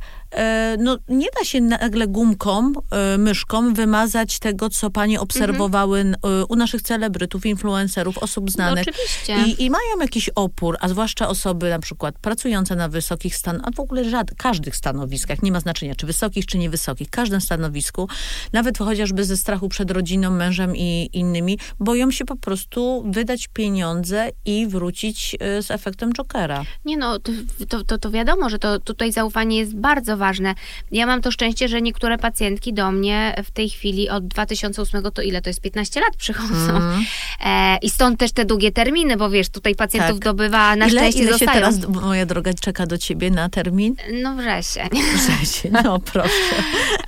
no, 0.78 0.98
nie 1.08 1.26
da 1.38 1.44
się 1.44 1.60
nagle 1.60 2.06
gumką, 2.06 2.72
e, 2.90 3.18
myszką 3.18 3.74
wymazać 3.74 4.38
tego, 4.38 4.70
co 4.70 4.90
panie 4.90 5.20
obserwowały 5.20 6.00
e, 6.00 6.44
u 6.44 6.56
naszych 6.56 6.82
celebrytów, 6.82 7.46
influencerów, 7.46 8.18
osób 8.18 8.44
No, 8.44 8.50
znanych. 8.50 8.84
oczywiście. 8.88 9.36
I, 9.46 9.64
I 9.64 9.70
mają 9.70 10.00
jakiś 10.00 10.28
opór, 10.34 10.76
a 10.80 10.88
zwłaszcza 10.88 11.28
osoby 11.28 11.70
na 11.70 11.78
przykład 11.78 12.18
pracujące 12.18 12.76
na 12.76 12.88
wysokich 12.88 13.36
stan, 13.36 13.60
a 13.64 13.70
w 13.70 13.80
ogóle 13.80 14.10
żad, 14.10 14.30
każdych 14.36 14.76
stanowiskach, 14.76 15.42
nie 15.42 15.52
ma 15.52 15.60
znaczenia, 15.60 15.94
czy 15.94 16.06
wysokich, 16.06 16.46
czy 16.46 16.58
niewysokich, 16.58 17.10
każdym 17.10 17.40
stanowisku, 17.40 18.08
nawet 18.52 18.78
chociażby 18.78 19.24
ze 19.24 19.36
strachu 19.36 19.68
przed 19.68 19.90
rodziną, 19.90 20.30
mężem 20.30 20.76
i 20.76 21.10
innymi, 21.12 21.58
boją 21.80 22.10
się 22.10 22.24
po 22.24 22.36
prostu 22.36 23.04
wydać 23.06 23.48
pieniądze 23.48 24.28
i 24.44 24.66
wrócić 24.66 25.36
e, 25.40 25.62
z 25.62 25.70
efektem 25.70 26.12
Jokera. 26.12 26.64
Nie 26.84 26.96
no, 26.96 27.18
to, 27.18 27.32
to, 27.68 27.84
to, 27.84 27.98
to 27.98 28.10
wiadomo, 28.10 28.50
że 28.50 28.58
to 28.58 28.78
tutaj 28.78 29.12
zaufanie 29.12 29.58
jest 29.58 29.76
bardzo 29.76 30.16
ważne. 30.18 30.54
Ja 30.90 31.06
mam 31.06 31.22
to 31.22 31.30
szczęście, 31.30 31.68
że 31.68 31.82
niektóre 31.82 32.18
pacjentki 32.18 32.74
do 32.74 32.92
mnie 32.92 33.34
w 33.44 33.50
tej 33.50 33.68
chwili 33.70 34.08
od 34.08 34.28
2008 34.28 35.02
to 35.14 35.22
ile? 35.22 35.42
To 35.42 35.50
jest 35.50 35.60
15 35.60 36.00
lat 36.00 36.16
przychodzą. 36.16 36.54
Mhm. 36.54 37.04
E, 37.44 37.76
I 37.82 37.90
stąd 37.90 38.20
też 38.20 38.32
te 38.32 38.44
długie 38.44 38.72
terminy, 38.72 39.16
bo 39.16 39.30
wiesz, 39.30 39.48
tutaj 39.48 39.74
pacjentów 39.74 40.18
Tak. 40.18 40.24
dobywa 40.24 40.76
na 40.76 40.86
ile 40.86 41.00
szczęście 41.00 41.20
ile 41.20 41.28
się 41.32 41.32
zostają. 41.32 41.52
teraz, 41.52 41.88
moja 41.88 42.26
droga, 42.26 42.54
czeka 42.60 42.86
do 42.86 42.98
ciebie 42.98 43.30
na 43.30 43.48
termin? 43.48 43.94
No 44.22 44.34
wreszcie. 44.34 44.88
Wrzesień, 45.14 45.72
no 45.84 45.98
proszę. 45.98 46.28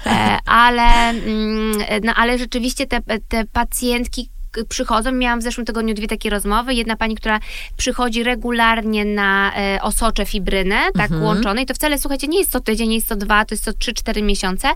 E, 0.06 0.38
ale, 0.46 1.08
mm, 1.08 1.72
no, 2.04 2.14
ale 2.14 2.38
rzeczywiście 2.38 2.86
te, 2.86 3.00
te 3.28 3.44
pacjentki 3.44 4.30
przychodzą. 4.68 5.12
Miałam 5.12 5.40
w 5.40 5.42
zeszłym 5.42 5.66
tygodniu 5.66 5.94
dwie 5.94 6.06
takie 6.08 6.30
rozmowy. 6.30 6.74
Jedna 6.74 6.96
pani, 6.96 7.16
która 7.16 7.40
przychodzi 7.76 8.22
regularnie 8.22 9.04
na 9.04 9.52
e, 9.56 9.78
osocze 9.82 10.26
fibrynę, 10.26 10.76
tak 10.94 11.10
Mhm. 11.10 11.22
łączone. 11.22 11.62
I 11.62 11.66
to 11.66 11.74
wcale, 11.74 11.98
słuchajcie, 11.98 12.28
nie 12.28 12.38
jest 12.38 12.52
to 12.52 12.60
tydzień, 12.60 12.88
nie 12.88 12.94
jest 12.94 13.08
to 13.08 13.16
dwa, 13.16 13.44
to 13.44 13.54
jest 13.54 13.64
to 13.64 13.72
trzy, 13.72 13.92
cztery 13.94 14.22
miesiące. 14.22 14.68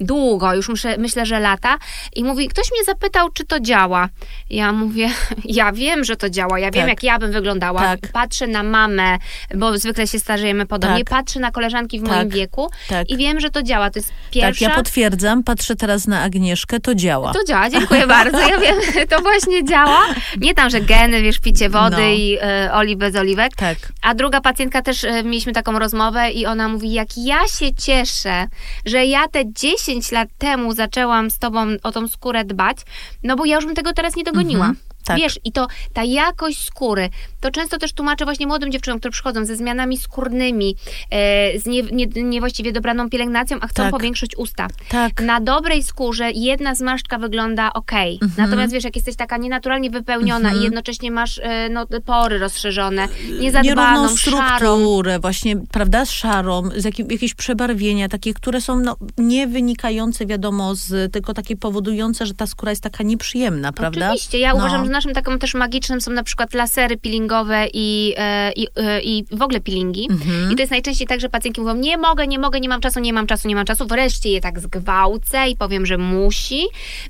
Długo, 0.00 0.54
już 0.54 0.68
muszę, 0.68 0.98
myślę, 0.98 1.26
że 1.26 1.40
lata. 1.40 1.78
I 2.16 2.24
mówi, 2.24 2.48
ktoś 2.48 2.70
mnie 2.72 2.84
zapytał, 2.84 3.30
czy 3.30 3.44
to 3.44 3.60
działa. 3.60 4.08
Ja 4.50 4.72
mówię, 4.72 5.08
ja 5.44 5.72
wiem, 5.72 6.04
że 6.04 6.16
to 6.16 6.30
działa. 6.30 6.58
Ja 6.58 6.70
wiem, 6.70 6.82
Tak. 6.82 6.88
jak 6.90 7.02
ja 7.02 7.18
bym 7.18 7.32
wyglądała. 7.32 7.80
Tak. 7.80 8.00
Patrzę 8.12 8.46
na 8.46 8.62
mamę, 8.62 9.18
bo 9.54 9.78
zwykle 9.78 10.06
się 10.06 10.18
starzejemy 10.18 10.66
podobnie. 10.66 11.04
Tak. 11.04 11.10
Patrzę 11.18 11.40
na 11.40 11.50
koleżanki 11.50 12.00
w 12.00 12.02
Tak. 12.02 12.12
moim 12.16 12.28
wieku 12.28 12.70
Tak. 12.88 13.10
i 13.10 13.16
wiem, 13.16 13.40
że 13.40 13.50
to 13.50 13.62
działa. 13.62 13.90
To 13.90 13.98
jest 13.98 14.08
Tak, 14.08 14.30
pierwsza... 14.30 14.64
ja 14.68 14.74
potwierdzam, 14.74 15.42
patrzę 15.42 15.76
teraz 15.76 16.06
na 16.06 16.20
Agnieszkę, 16.22 16.80
to 16.80 16.94
działa. 16.94 17.32
To 17.32 17.44
działa, 17.44 17.70
dziękuję 17.70 18.06
bardzo. 18.06 18.38
Ja 18.48 18.58
wiem, 18.58 18.76
to 19.10 19.19
właśnie 19.22 19.64
działa. 19.64 19.98
Nie 20.40 20.54
tam, 20.54 20.70
że 20.70 20.80
geny, 20.80 21.22
wiesz, 21.22 21.38
picie 21.38 21.68
wody 21.68 21.96
No. 21.96 22.08
i 22.08 22.38
y, 22.66 22.72
oliw 22.72 22.98
bez 22.98 23.16
oliwek. 23.16 23.56
Tak. 23.56 23.78
A 24.02 24.14
druga 24.14 24.40
pacjentka 24.40 24.82
też 24.82 25.04
y, 25.04 25.22
mieliśmy 25.24 25.52
taką 25.52 25.78
rozmowę 25.78 26.30
i 26.30 26.46
ona 26.46 26.68
mówi, 26.68 26.92
jak 26.92 27.08
ja 27.16 27.48
się 27.48 27.74
cieszę, 27.74 28.46
że 28.86 29.04
ja 29.06 29.28
te 29.28 29.52
10 29.52 30.12
lat 30.12 30.28
temu 30.38 30.72
zaczęłam 30.72 31.30
z 31.30 31.38
tobą 31.38 31.66
o 31.82 31.92
tą 31.92 32.08
skórę 32.08 32.44
dbać, 32.44 32.76
no 33.22 33.36
bo 33.36 33.44
ja 33.44 33.56
już 33.56 33.66
bym 33.66 33.74
tego 33.74 33.92
teraz 33.92 34.16
nie 34.16 34.24
dogoniła. 34.24 34.66
Mhm, 34.66 34.89
tak. 35.04 35.16
Wiesz, 35.18 35.40
i 35.44 35.52
to 35.52 35.66
ta 35.92 36.04
jakość 36.04 36.64
skóry, 36.64 37.08
to 37.40 37.50
często 37.50 37.78
też 37.78 37.92
tłumaczę 37.92 38.24
właśnie 38.24 38.46
młodym 38.46 38.72
dziewczynom, 38.72 38.98
które 38.98 39.12
przychodzą 39.12 39.44
ze 39.44 39.56
zmianami 39.56 39.96
skórnymi, 39.98 40.76
e, 41.10 41.58
z 41.58 41.66
nie, 41.66 41.82
nie, 41.82 42.06
niewłaściwie 42.06 42.72
dobraną 42.72 43.10
pielęgnacją, 43.10 43.58
a 43.60 43.66
chcą 43.66 43.82
Tak. 43.82 43.90
powiększyć 43.90 44.36
usta. 44.36 44.66
Tak. 44.88 45.20
Na 45.22 45.40
dobrej 45.40 45.82
skórze 45.82 46.30
jedna 46.34 46.74
zmarszczka 46.74 47.18
wygląda 47.18 47.72
ok. 47.72 47.92
Mhm. 47.92 48.30
Natomiast 48.38 48.72
wiesz, 48.72 48.84
jak 48.84 48.96
jesteś 48.96 49.16
taka 49.16 49.36
nienaturalnie 49.36 49.90
wypełniona 49.90 50.52
i 50.52 50.62
jednocześnie 50.62 51.10
masz 51.10 51.38
e, 51.42 51.68
no, 51.68 51.86
pory 52.06 52.38
rozszerzone, 52.38 53.08
niezadbaną, 53.40 53.62
Nierówną 54.02 54.16
szarą. 54.16 54.56
strukturę, 54.56 55.18
właśnie, 55.18 55.56
prawda, 55.56 56.04
szarą, 56.04 56.62
z 56.76 56.84
jakim, 56.84 57.10
jakieś 57.10 57.34
przebarwienia, 57.34 58.08
takie, 58.08 58.34
które 58.34 58.60
są 58.60 58.80
no, 58.80 58.96
nie 59.18 59.46
wynikające, 59.46 60.26
wiadomo, 60.26 60.74
z, 60.74 61.12
tylko 61.12 61.34
takie 61.34 61.56
powodujące, 61.56 62.26
że 62.26 62.34
ta 62.34 62.46
skóra 62.46 62.72
jest 62.72 62.82
taka 62.82 63.04
nieprzyjemna, 63.04 63.72
prawda? 63.72 64.06
Oczywiście. 64.06 64.38
Ja 64.38 64.50
No. 64.50 64.56
uważam, 64.56 64.84
że 64.84 64.89
naszym 64.90 65.14
takim 65.14 65.38
też 65.38 65.54
magicznym 65.54 66.00
są 66.00 66.10
na 66.10 66.22
przykład 66.22 66.54
lasery 66.54 66.96
peelingowe 66.96 67.66
i, 67.74 68.14
e, 68.16 68.52
i, 68.52 68.66
e, 68.76 69.00
i 69.02 69.24
w 69.32 69.42
ogóle 69.42 69.60
peelingi. 69.60 70.08
Mhm. 70.10 70.52
I 70.52 70.54
to 70.54 70.62
jest 70.62 70.70
najczęściej 70.70 71.06
tak, 71.06 71.20
że 71.20 71.28
pacjentki 71.28 71.60
mówią, 71.60 71.74
nie 71.74 71.98
mogę, 71.98 72.26
nie 72.26 72.38
mogę, 72.38 72.60
nie 72.60 72.68
mam 72.68 72.80
czasu, 72.80 73.00
nie 73.00 73.12
mam 73.12 73.26
czasu, 73.26 73.48
nie 73.48 73.54
mam 73.54 73.64
czasu. 73.64 73.86
Wreszcie 73.86 74.30
je 74.30 74.40
tak 74.40 74.60
zgwałcę 74.60 75.48
i 75.48 75.56
powiem, 75.56 75.86
że 75.86 75.98
musi. 75.98 76.62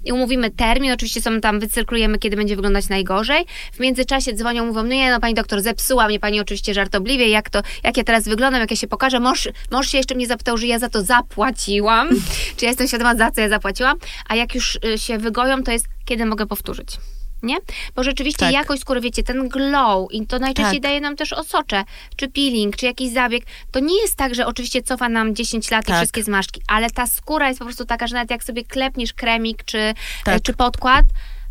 I 0.04 0.12
umówimy 0.12 0.50
termin, 0.50 0.92
oczywiście 0.92 1.22
są 1.22 1.40
tam, 1.40 1.60
wycyrklujemy, 1.60 2.18
kiedy 2.18 2.36
będzie 2.36 2.56
wyglądać 2.56 2.88
najgorzej. 2.88 3.44
W 3.72 3.80
międzyczasie 3.80 4.32
dzwonią, 4.32 4.66
mówią, 4.66 4.82
no 4.82 4.88
nie, 4.88 5.10
no 5.10 5.20
pani 5.20 5.34
doktor, 5.34 5.60
zepsuła 5.60 6.08
mnie 6.08 6.20
pani 6.20 6.40
oczywiście 6.40 6.74
żartobliwie, 6.74 7.28
jak 7.28 7.50
to, 7.50 7.62
jak 7.84 7.96
ja 7.96 8.04
teraz 8.04 8.24
wyglądam, 8.24 8.60
jak 8.60 8.70
ja 8.70 8.76
się 8.76 8.88
pokażę. 8.88 9.20
Mąż, 9.20 9.48
mąż 9.70 9.88
się 9.88 9.98
jeszcze 9.98 10.14
mnie 10.14 10.26
zapytał, 10.26 10.58
że 10.58 10.66
ja 10.66 10.78
za 10.78 10.88
to 10.88 11.02
zapłaciłam. 11.02 12.08
Czy 12.56 12.64
ja 12.64 12.68
jestem 12.68 12.88
świadoma, 12.88 13.14
za 13.14 13.30
co 13.30 13.40
ja 13.40 13.48
zapłaciłam. 13.48 13.96
A 14.28 14.34
jak 14.34 14.54
już 14.54 14.78
y, 14.84 14.98
się 14.98 15.18
wygoją, 15.18 15.62
to 15.62 15.72
jest, 15.72 15.86
kiedy 16.04 16.26
mogę 16.26 16.46
powtórzyć. 16.46 16.96
Nie? 17.42 17.56
Bo 17.96 18.02
rzeczywiście 18.02 18.38
Tak. 18.46 18.52
jakość 18.52 18.82
skóry, 18.82 19.00
wiecie, 19.00 19.22
ten 19.22 19.48
glow 19.48 20.12
i 20.12 20.26
to 20.26 20.38
najczęściej 20.38 20.80
Tak. 20.80 20.90
daje 20.90 21.00
nam 21.00 21.16
też 21.16 21.32
osocze, 21.32 21.84
czy 22.16 22.28
peeling, 22.28 22.76
czy 22.76 22.86
jakiś 22.86 23.12
zabieg. 23.12 23.44
To 23.70 23.80
nie 23.80 24.02
jest 24.02 24.16
tak, 24.16 24.34
że 24.34 24.46
oczywiście 24.46 24.82
cofa 24.82 25.08
nam 25.08 25.34
10 25.34 25.70
lat 25.70 25.84
i 25.84 25.86
Tak. 25.88 25.96
wszystkie 25.96 26.22
zmarszczki, 26.24 26.62
ale 26.68 26.90
ta 26.90 27.06
skóra 27.06 27.48
jest 27.48 27.58
po 27.58 27.64
prostu 27.64 27.84
taka, 27.84 28.06
że 28.06 28.14
nawet 28.14 28.30
jak 28.30 28.44
sobie 28.44 28.64
klepniesz 28.64 29.12
kremik, 29.12 29.64
czy, 29.64 29.94
Tak. 30.24 30.34
e, 30.36 30.40
czy 30.40 30.52
podkład, 30.54 31.04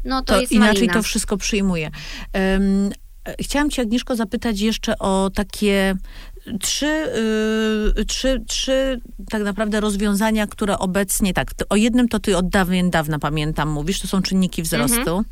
no 0.06 0.22
to, 0.22 0.34
to 0.34 0.42
jest 0.42 0.52
inaczej 0.52 0.74
malina. 0.76 0.94
to 0.94 1.04
wszystko 1.04 1.38
przyjmuje. 1.38 1.92
Um, 2.34 2.90
chciałam 3.42 3.70
cię, 3.70 3.82
Agnieszko, 3.82 4.16
zapytać 4.16 4.60
jeszcze 4.60 5.00
o 5.00 5.30
takie 5.36 5.96
trzy, 6.62 7.04
y, 7.98 8.06
trzy, 8.06 8.44
trzy 8.48 9.02
tak 9.30 9.44
naprawdę 9.44 9.80
rozwiązania, 9.80 10.48
które 10.48 10.80
obecnie, 10.80 11.34
tak, 11.34 11.52
o 11.70 11.76
jednym 11.76 12.08
to 12.08 12.20
ty 12.20 12.38
od 12.38 12.50
dawien 12.50 12.90
dawna 12.90 13.20
pamiętam, 13.20 13.70
mówisz, 13.70 14.00
to 14.00 14.08
są 14.08 14.22
czynniki 14.22 14.64
wzrostu. 14.64 15.00
Mhm. 15.00 15.24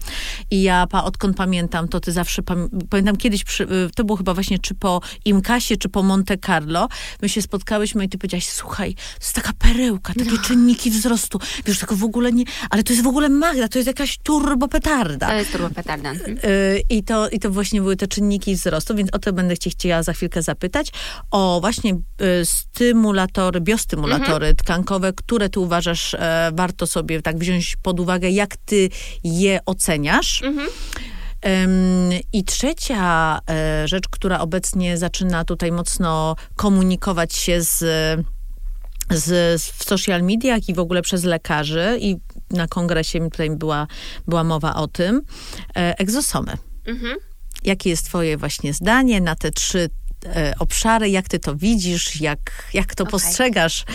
I 0.52 0.62
ja, 0.62 0.88
pa, 0.88 1.04
odkąd 1.04 1.38
pamiętam, 1.38 1.88
to 1.88 2.00
ty 2.00 2.12
zawsze, 2.12 2.44
pam, 2.44 2.70
pamiętam 2.90 3.16
kiedyś, 3.18 3.44
przy, 3.44 3.64
y, 3.64 3.90
to 3.96 4.04
było 4.04 4.18
chyba 4.18 4.34
właśnie 4.34 4.60
czy 4.60 4.76
po 4.76 5.02
Imkasie, 5.26 5.78
czy 5.78 5.90
po 5.90 6.04
Monte 6.04 6.38
Carlo, 6.38 6.88
my 7.22 7.30
się 7.30 7.42
spotkałyśmy 7.42 8.06
i 8.06 8.10
ty 8.10 8.18
powiedziałaś, 8.18 8.48
słuchaj, 8.48 8.94
to 8.96 9.02
jest 9.22 9.36
taka 9.36 9.52
perełka, 9.60 10.14
takie 10.14 10.32
No. 10.32 10.42
czynniki 10.42 10.92
wzrostu. 10.92 11.40
Wiesz, 11.66 11.80
tego 11.80 11.96
w 11.96 12.04
ogóle 12.04 12.32
nie, 12.32 12.44
ale 12.70 12.84
to 12.84 12.94
jest 12.94 13.04
w 13.04 13.08
ogóle 13.08 13.30
Magda, 13.30 13.68
to 13.68 13.78
jest 13.78 13.88
jakaś 13.88 14.18
turbopetarda. 14.24 15.28
To 15.28 15.34
jest 15.34 15.52
turbo 15.52 15.70
petarda. 15.70 16.10
Mhm. 16.10 16.38
Y, 16.44 16.82
I 16.90 17.04
to, 17.04 17.30
I 17.30 17.40
to 17.40 17.52
właśnie 17.52 17.82
były 17.82 17.96
te 17.96 18.08
czynniki 18.08 18.56
wzrostu, 18.56 18.96
więc 18.96 19.10
o 19.14 19.20
to 19.20 19.34
będę 19.34 19.58
cię 19.58 19.70
chciała 19.70 20.04
za 20.04 20.14
chwilkę 20.14 20.42
zapytać. 20.42 20.92
O 21.32 21.58
właśnie 21.62 21.94
y, 21.94 22.46
stymulatory, 22.46 23.62
biostymulatory 23.62 24.54
tkankowe, 24.54 25.14
które 25.14 25.50
ty 25.50 25.60
uważasz 25.60 26.14
e, 26.14 26.52
warto 26.54 26.88
sobie 26.88 27.22
tak 27.22 27.38
wziąć 27.38 27.76
pod 27.82 28.00
uwagę, 28.00 28.30
jak 28.30 28.58
ty 28.58 28.90
je 29.24 29.60
oceniasz. 29.66 30.44
Mhm. 30.44 30.68
I 32.34 32.44
trzecia 32.44 33.40
e, 33.50 33.88
rzecz, 33.88 34.08
która 34.10 34.40
obecnie 34.40 34.98
zaczyna 34.98 35.46
tutaj 35.46 35.72
mocno 35.72 36.36
komunikować 36.56 37.36
się 37.36 37.62
z, 37.62 37.80
z, 39.10 39.62
w 39.64 39.84
social 39.84 40.24
mediach 40.24 40.70
i 40.70 40.74
w 40.74 40.80
ogóle 40.80 41.02
przez 41.02 41.24
lekarzy 41.24 41.98
i 42.02 42.18
na 42.52 42.68
kongresie 42.68 43.20
tutaj 43.20 43.50
była, 43.50 43.88
była 44.28 44.44
mowa 44.44 44.76
o 44.76 44.88
tym, 44.88 45.22
e, 45.76 46.00
egzosomy. 46.00 46.58
Mhm. 46.86 47.18
Jakie 47.64 47.90
jest 47.90 48.06
twoje 48.06 48.38
właśnie 48.38 48.74
zdanie 48.74 49.22
na 49.22 49.36
te 49.36 49.52
trzy 49.52 49.90
obszary, 50.60 51.10
jak 51.10 51.28
ty 51.28 51.40
to 51.40 51.56
widzisz, 51.56 52.22
jak, 52.22 52.40
jak 52.74 52.96
to 52.96 53.04
Okej. 53.04 53.12
postrzegasz, 53.12 53.86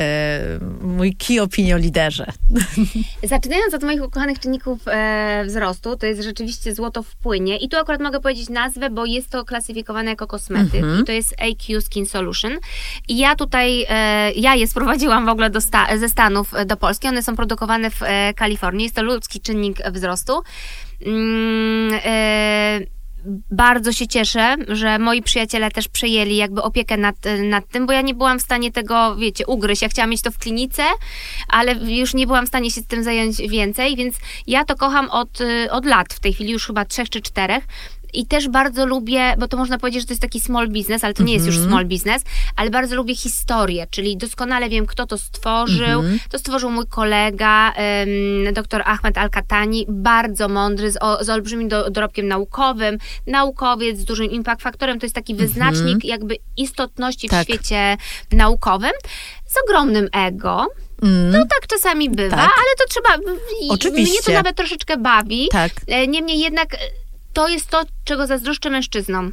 e, 0.00 0.40
mój 0.80 1.16
key 1.16 1.40
opinion 1.42 1.80
liderze. 1.80 2.26
Zaczynając 3.22 3.74
od 3.74 3.82
moich 3.82 4.02
ukochanych 4.02 4.38
czynników 4.38 4.78
e, 4.86 5.44
wzrostu, 5.46 5.96
to 5.96 6.06
jest 6.06 6.22
rzeczywiście 6.22 6.74
złoto 6.74 7.02
w 7.02 7.16
płynie. 7.16 7.56
I 7.56 7.68
tu 7.68 7.76
akurat 7.76 8.00
mogę 8.00 8.20
powiedzieć 8.20 8.48
nazwę, 8.48 8.90
bo 8.90 9.06
jest 9.06 9.30
to 9.30 9.44
klasyfikowane 9.44 10.10
jako 10.10 10.26
kosmetyk. 10.26 10.84
I 11.00 11.04
to 11.04 11.12
jest 11.12 11.34
AQ 11.38 11.80
Skin 11.80 12.06
Solution. 12.06 12.52
I 13.08 13.18
ja 13.18 13.36
tutaj, 13.36 13.86
e, 13.88 14.32
ja 14.32 14.54
je 14.54 14.68
sprowadziłam 14.68 15.26
w 15.26 15.28
ogóle 15.28 15.50
do 15.50 15.60
sta- 15.60 15.98
ze 15.98 16.08
Stanów 16.08 16.54
e, 16.54 16.64
do 16.64 16.76
Polski. 16.76 17.08
One 17.08 17.22
są 17.22 17.36
produkowane 17.36 17.90
w 17.90 18.02
e, 18.02 18.34
Kalifornii. 18.34 18.82
Jest 18.84 18.96
to 18.96 19.02
ludzki 19.02 19.40
czynnik 19.40 19.78
wzrostu. 19.90 20.42
Mm, 21.06 22.00
e, 22.04 23.01
bardzo 23.50 23.92
się 23.92 24.08
cieszę, 24.08 24.56
że 24.68 24.98
moi 24.98 25.22
przyjaciele 25.22 25.70
też 25.70 25.88
przejęli 25.88 26.36
jakby 26.36 26.62
opiekę 26.62 26.96
nad, 26.96 27.16
nad 27.42 27.68
tym, 27.68 27.86
bo 27.86 27.92
ja 27.92 28.00
nie 28.00 28.14
byłam 28.14 28.38
w 28.38 28.42
stanie 28.42 28.72
tego, 28.72 29.16
wiecie, 29.16 29.46
ugryźć. 29.46 29.82
Ja 29.82 29.88
chciałam 29.88 30.10
mieć 30.10 30.22
to 30.22 30.30
w 30.30 30.38
klinice, 30.38 30.82
ale 31.48 31.74
już 31.74 32.14
nie 32.14 32.26
byłam 32.26 32.44
w 32.44 32.48
stanie 32.48 32.70
się 32.70 32.80
z 32.80 32.86
tym 32.86 33.04
zająć 33.04 33.36
więcej, 33.36 33.96
więc 33.96 34.16
ja 34.46 34.64
to 34.64 34.76
kocham 34.76 35.10
od, 35.10 35.40
y, 35.40 35.70
od 35.70 35.86
lat, 35.86 36.14
w 36.14 36.20
tej 36.20 36.32
chwili 36.32 36.52
już 36.52 36.66
chyba 36.66 36.84
trzech 36.84 37.10
czy 37.10 37.20
czterech. 37.20 37.64
I 38.12 38.26
też 38.26 38.48
bardzo 38.48 38.86
lubię, 38.86 39.34
bo 39.38 39.48
to 39.48 39.56
można 39.56 39.78
powiedzieć, 39.78 40.02
że 40.02 40.06
to 40.06 40.12
jest 40.12 40.22
taki 40.22 40.40
small 40.40 40.68
business, 40.68 41.04
ale 41.04 41.14
to 41.14 41.22
nie 41.22 41.34
jest 41.34 41.46
już 41.46 41.58
small 41.58 41.86
business, 41.86 42.22
ale 42.56 42.70
bardzo 42.70 42.96
lubię 42.96 43.16
historię, 43.16 43.86
czyli 43.90 44.16
doskonale 44.16 44.68
wiem, 44.68 44.86
kto 44.86 45.06
to 45.06 45.18
stworzył. 45.18 46.02
To 46.30 46.38
stworzył 46.38 46.70
mój 46.70 46.86
kolega, 46.86 47.72
um, 48.44 48.54
dr 48.54 48.82
Ahmed 48.84 49.18
Al-Katani, 49.18 49.86
bardzo 49.88 50.48
mądry, 50.48 50.90
z, 50.90 50.96
o, 51.00 51.24
z 51.24 51.30
olbrzymim 51.30 51.68
do, 51.68 51.90
dorobkiem 51.90 52.28
naukowym, 52.28 52.98
naukowiec 53.26 53.98
z 53.98 54.04
dużym 54.04 54.30
impact 54.30 54.62
faktorem, 54.62 54.98
to 55.00 55.06
jest 55.06 55.14
taki 55.14 55.34
wyznacznik 55.34 56.04
jakby 56.04 56.36
istotności 56.56 57.28
Tak. 57.28 57.40
w 57.40 57.44
świecie 57.50 57.96
naukowym, 58.32 58.92
z 59.46 59.54
ogromnym 59.64 60.08
ego. 60.12 60.66
No 61.32 61.38
tak 61.38 61.66
czasami 61.68 62.10
bywa, 62.10 62.36
Tak. 62.36 62.50
ale 62.56 62.76
to 62.78 62.84
trzeba. 62.88 63.32
Oczywiście. 63.68 64.12
Mnie 64.12 64.22
to 64.26 64.32
nawet 64.32 64.56
troszeczkę 64.56 64.96
bawi. 64.96 65.48
Tak. 65.52 65.72
E, 65.86 66.06
Niemniej 66.06 66.38
jednak 66.38 66.74
e, 66.74 66.78
to 67.32 67.48
jest 67.48 67.66
to, 67.70 67.82
czego 68.04 68.26
zazdroszczę 68.26 68.70
mężczyznom. 68.70 69.32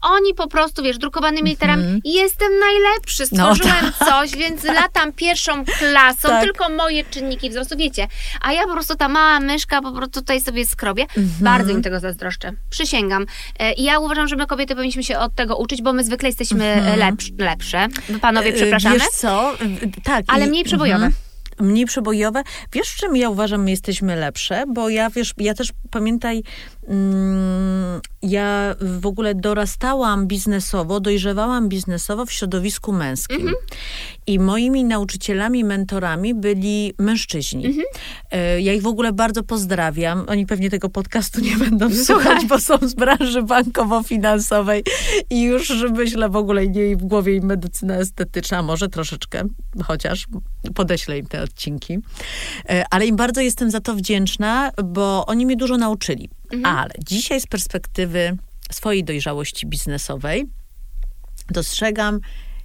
Oni 0.00 0.34
po 0.34 0.48
prostu, 0.48 0.82
wiesz, 0.82 0.98
drukowanymi 0.98 1.50
literami, 1.50 2.00
jestem 2.04 2.48
najlepszy, 2.58 3.22
Mhm. 3.22 3.48
No, 3.48 3.54
stworzyłem 3.54 3.92
coś, 4.06 4.30
więc 4.36 4.64
latam 4.64 5.12
pierwszą 5.12 5.64
klasą, 5.64 6.28
Tak. 6.28 6.42
tylko 6.44 6.68
moje 6.68 7.04
czynniki 7.04 7.50
wzrostu, 7.50 7.76
wiecie. 7.76 8.06
A 8.40 8.52
ja 8.52 8.62
po 8.66 8.72
prostu 8.72 8.94
ta 8.96 9.08
mała 9.08 9.40
myszka 9.40 9.82
po 9.82 9.92
prostu 9.92 10.20
tutaj 10.20 10.40
sobie 10.40 10.66
skrobię. 10.66 11.02
Mhm. 11.02 11.26
Bardzo 11.40 11.70
im 11.72 11.82
tego 11.82 12.00
zazdroszczę. 12.00 12.52
Przysięgam. 12.70 13.26
E, 13.58 13.72
I 13.72 13.82
ja 13.84 13.98
uważam, 13.98 14.28
że 14.28 14.36
my 14.36 14.46
kobiety 14.46 14.74
powinniśmy 14.74 15.04
się 15.04 15.18
od 15.18 15.34
tego 15.34 15.56
uczyć, 15.56 15.82
bo 15.82 15.92
my 15.92 16.04
zwykle 16.04 16.28
jesteśmy 16.28 16.64
Mhm. 16.64 16.98
lepsz, 16.98 17.30
lepsze. 17.38 17.86
Panowie, 18.20 18.52
przepraszamy. 18.52 18.94
E, 18.96 18.98
Wiesz 18.98 19.08
co? 19.08 19.52
Tak. 20.04 20.24
Ale 20.28 20.46
mniej 20.46 20.64
przebojowe. 20.64 21.10
Mniej 21.60 21.86
przebojowe. 21.86 22.42
Wiesz, 22.72 22.96
czym 22.96 23.16
ja 23.16 23.28
uważam, 23.28 23.64
my 23.64 23.70
jesteśmy 23.70 24.16
lepsze? 24.16 24.64
Bo 24.74 24.88
ja, 24.88 25.10
wiesz, 25.10 25.34
ja 25.38 25.54
też 25.54 25.68
pamiętaj, 25.90 26.42
mm, 26.88 28.00
ja 28.28 28.74
w 28.80 29.06
ogóle 29.06 29.34
dorastałam 29.34 30.26
biznesowo, 30.26 31.00
dojrzewałam 31.00 31.68
biznesowo 31.68 32.26
w 32.26 32.32
środowisku 32.32 32.92
męskim. 32.92 33.36
Mhm. 33.36 33.54
I 34.26 34.38
moimi 34.38 34.84
nauczycielami, 34.84 35.64
mentorami 35.64 36.34
byli 36.34 36.92
mężczyźni. 36.98 37.66
Mhm. 37.66 37.84
E, 38.30 38.60
Ja 38.60 38.72
ich 38.72 38.82
w 38.82 38.86
ogóle 38.86 39.12
bardzo 39.12 39.42
pozdrawiam. 39.42 40.24
Oni 40.28 40.46
pewnie 40.46 40.70
tego 40.70 40.88
podcastu 40.88 41.40
nie 41.40 41.56
będą 41.56 41.90
słuchać, 41.94 42.46
bo 42.46 42.60
są 42.60 42.78
z 42.82 42.94
branży 42.94 43.42
bankowo-finansowej 43.42 44.82
i 45.30 45.42
już 45.42 45.72
myślę 45.92 46.28
w 46.28 46.36
ogóle 46.36 46.68
nie 46.68 46.96
w 46.96 47.02
głowie 47.02 47.36
im 47.36 47.44
medycyna 47.44 47.94
estetyczna, 47.94 48.62
może 48.62 48.88
troszeczkę, 48.88 49.42
chociaż 49.84 50.26
podeślę 50.74 51.18
im 51.18 51.26
te 51.26 51.42
odcinki. 51.42 51.98
E, 52.68 52.84
Ale 52.90 53.06
im 53.06 53.16
bardzo 53.16 53.40
jestem 53.40 53.70
za 53.70 53.80
to 53.80 53.94
wdzięczna, 53.94 54.70
bo 54.84 55.26
oni 55.26 55.46
mnie 55.46 55.56
dużo 55.56 55.76
nauczyli. 55.76 56.28
Ale 56.64 56.90
dzisiaj 56.98 57.40
z 57.40 57.46
perspektywy 57.46 58.36
swojej 58.72 59.04
dojrzałości 59.04 59.66
biznesowej 59.66 60.44
dostrzegam 61.50 62.20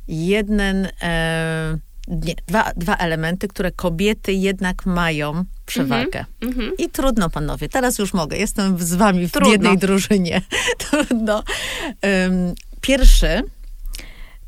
jeden, 0.08 0.88
e, 1.02 1.78
nie, 2.08 2.36
dwa, 2.48 2.72
dwa 2.78 2.96
elementy, 2.96 3.48
które 3.48 3.72
kobiety 3.72 4.34
jednak 4.34 4.86
mają 4.86 5.44
przewagę. 5.66 6.26
Mhm. 6.42 6.72
I 6.78 6.90
trudno, 6.90 7.30
panowie. 7.30 7.70
Teraz 7.70 8.00
już 8.00 8.14
mogę. 8.14 8.38
Jestem 8.38 8.80
z 8.80 8.94
wami 8.96 9.28
w 9.28 9.32
Trudno. 9.32 9.52
jednej 9.52 9.78
drużynie. 9.78 10.42
trudno. 10.90 11.44
Em, 12.02 12.54
pierwszy 12.82 13.44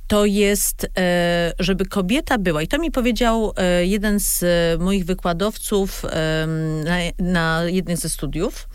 to 0.07 0.25
jest, 0.25 0.88
e, 0.98 1.53
żeby 1.60 1.86
kobieta 1.86 2.38
była, 2.38 2.62
i 2.62 2.67
to 2.67 2.79
mi 2.79 2.91
powiedział 2.91 3.53
e, 3.57 3.86
jeden 3.86 4.19
z 4.19 4.43
e, 4.43 4.83
moich 4.83 5.05
wykładowców 5.05 6.05
em, 6.05 6.83
na, 6.83 6.98
na 7.19 7.63
jednym 7.63 7.98
ze 7.98 8.10
studiów. 8.10 8.67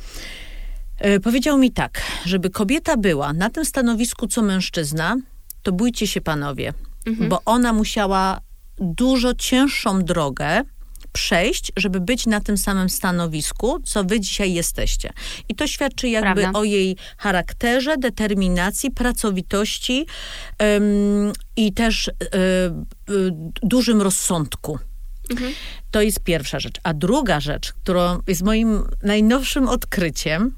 E, 0.98 1.20
Powiedział 1.20 1.58
mi 1.58 1.72
tak, 1.72 2.02
żeby 2.24 2.50
kobieta 2.50 2.96
była 2.96 3.32
na 3.32 3.50
tym 3.50 3.64
stanowisku 3.64 4.26
co 4.26 4.42
mężczyzna, 4.42 5.16
to 5.62 5.72
bójcie 5.72 6.06
się 6.06 6.20
panowie, 6.20 6.72
bo 7.28 7.42
ona 7.44 7.72
musiała 7.72 8.40
dużo 8.78 9.34
cięższą 9.34 10.02
drogę 10.02 10.62
przejść, 11.12 11.72
żeby 11.76 12.00
być 12.00 12.26
na 12.26 12.40
tym 12.40 12.58
samym 12.58 12.90
stanowisku, 12.90 13.80
co 13.84 14.04
wy 14.04 14.20
dzisiaj 14.20 14.52
jesteście. 14.52 15.12
I 15.48 15.54
to 15.54 15.66
świadczy 15.66 16.08
jakby 16.08 16.40
Prawda. 16.40 16.58
o 16.58 16.64
jej 16.64 16.96
charakterze, 17.18 17.96
determinacji, 17.96 18.90
pracowitości 18.90 20.06
em, 20.58 20.82
i 21.56 21.72
też 21.72 22.08
e, 22.08 22.12
e, 22.12 22.72
dużym 23.62 24.02
rozsądku. 24.02 24.78
To 25.90 26.00
jest 26.02 26.20
pierwsza 26.20 26.60
rzecz. 26.60 26.74
A 26.82 26.94
druga 26.94 27.40
rzecz, 27.40 27.72
którą 27.72 28.20
jest 28.26 28.42
moim 28.42 28.82
najnowszym 29.02 29.68
odkryciem, 29.68 30.52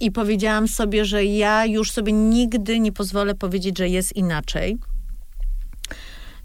i 0.00 0.12
powiedziałam 0.12 0.68
sobie, 0.68 1.04
że 1.04 1.24
ja 1.24 1.66
już 1.66 1.92
sobie 1.92 2.12
nigdy 2.12 2.80
nie 2.80 2.92
pozwolę 2.92 3.34
powiedzieć, 3.34 3.78
że 3.78 3.88
jest 3.88 4.16
inaczej, 4.16 4.78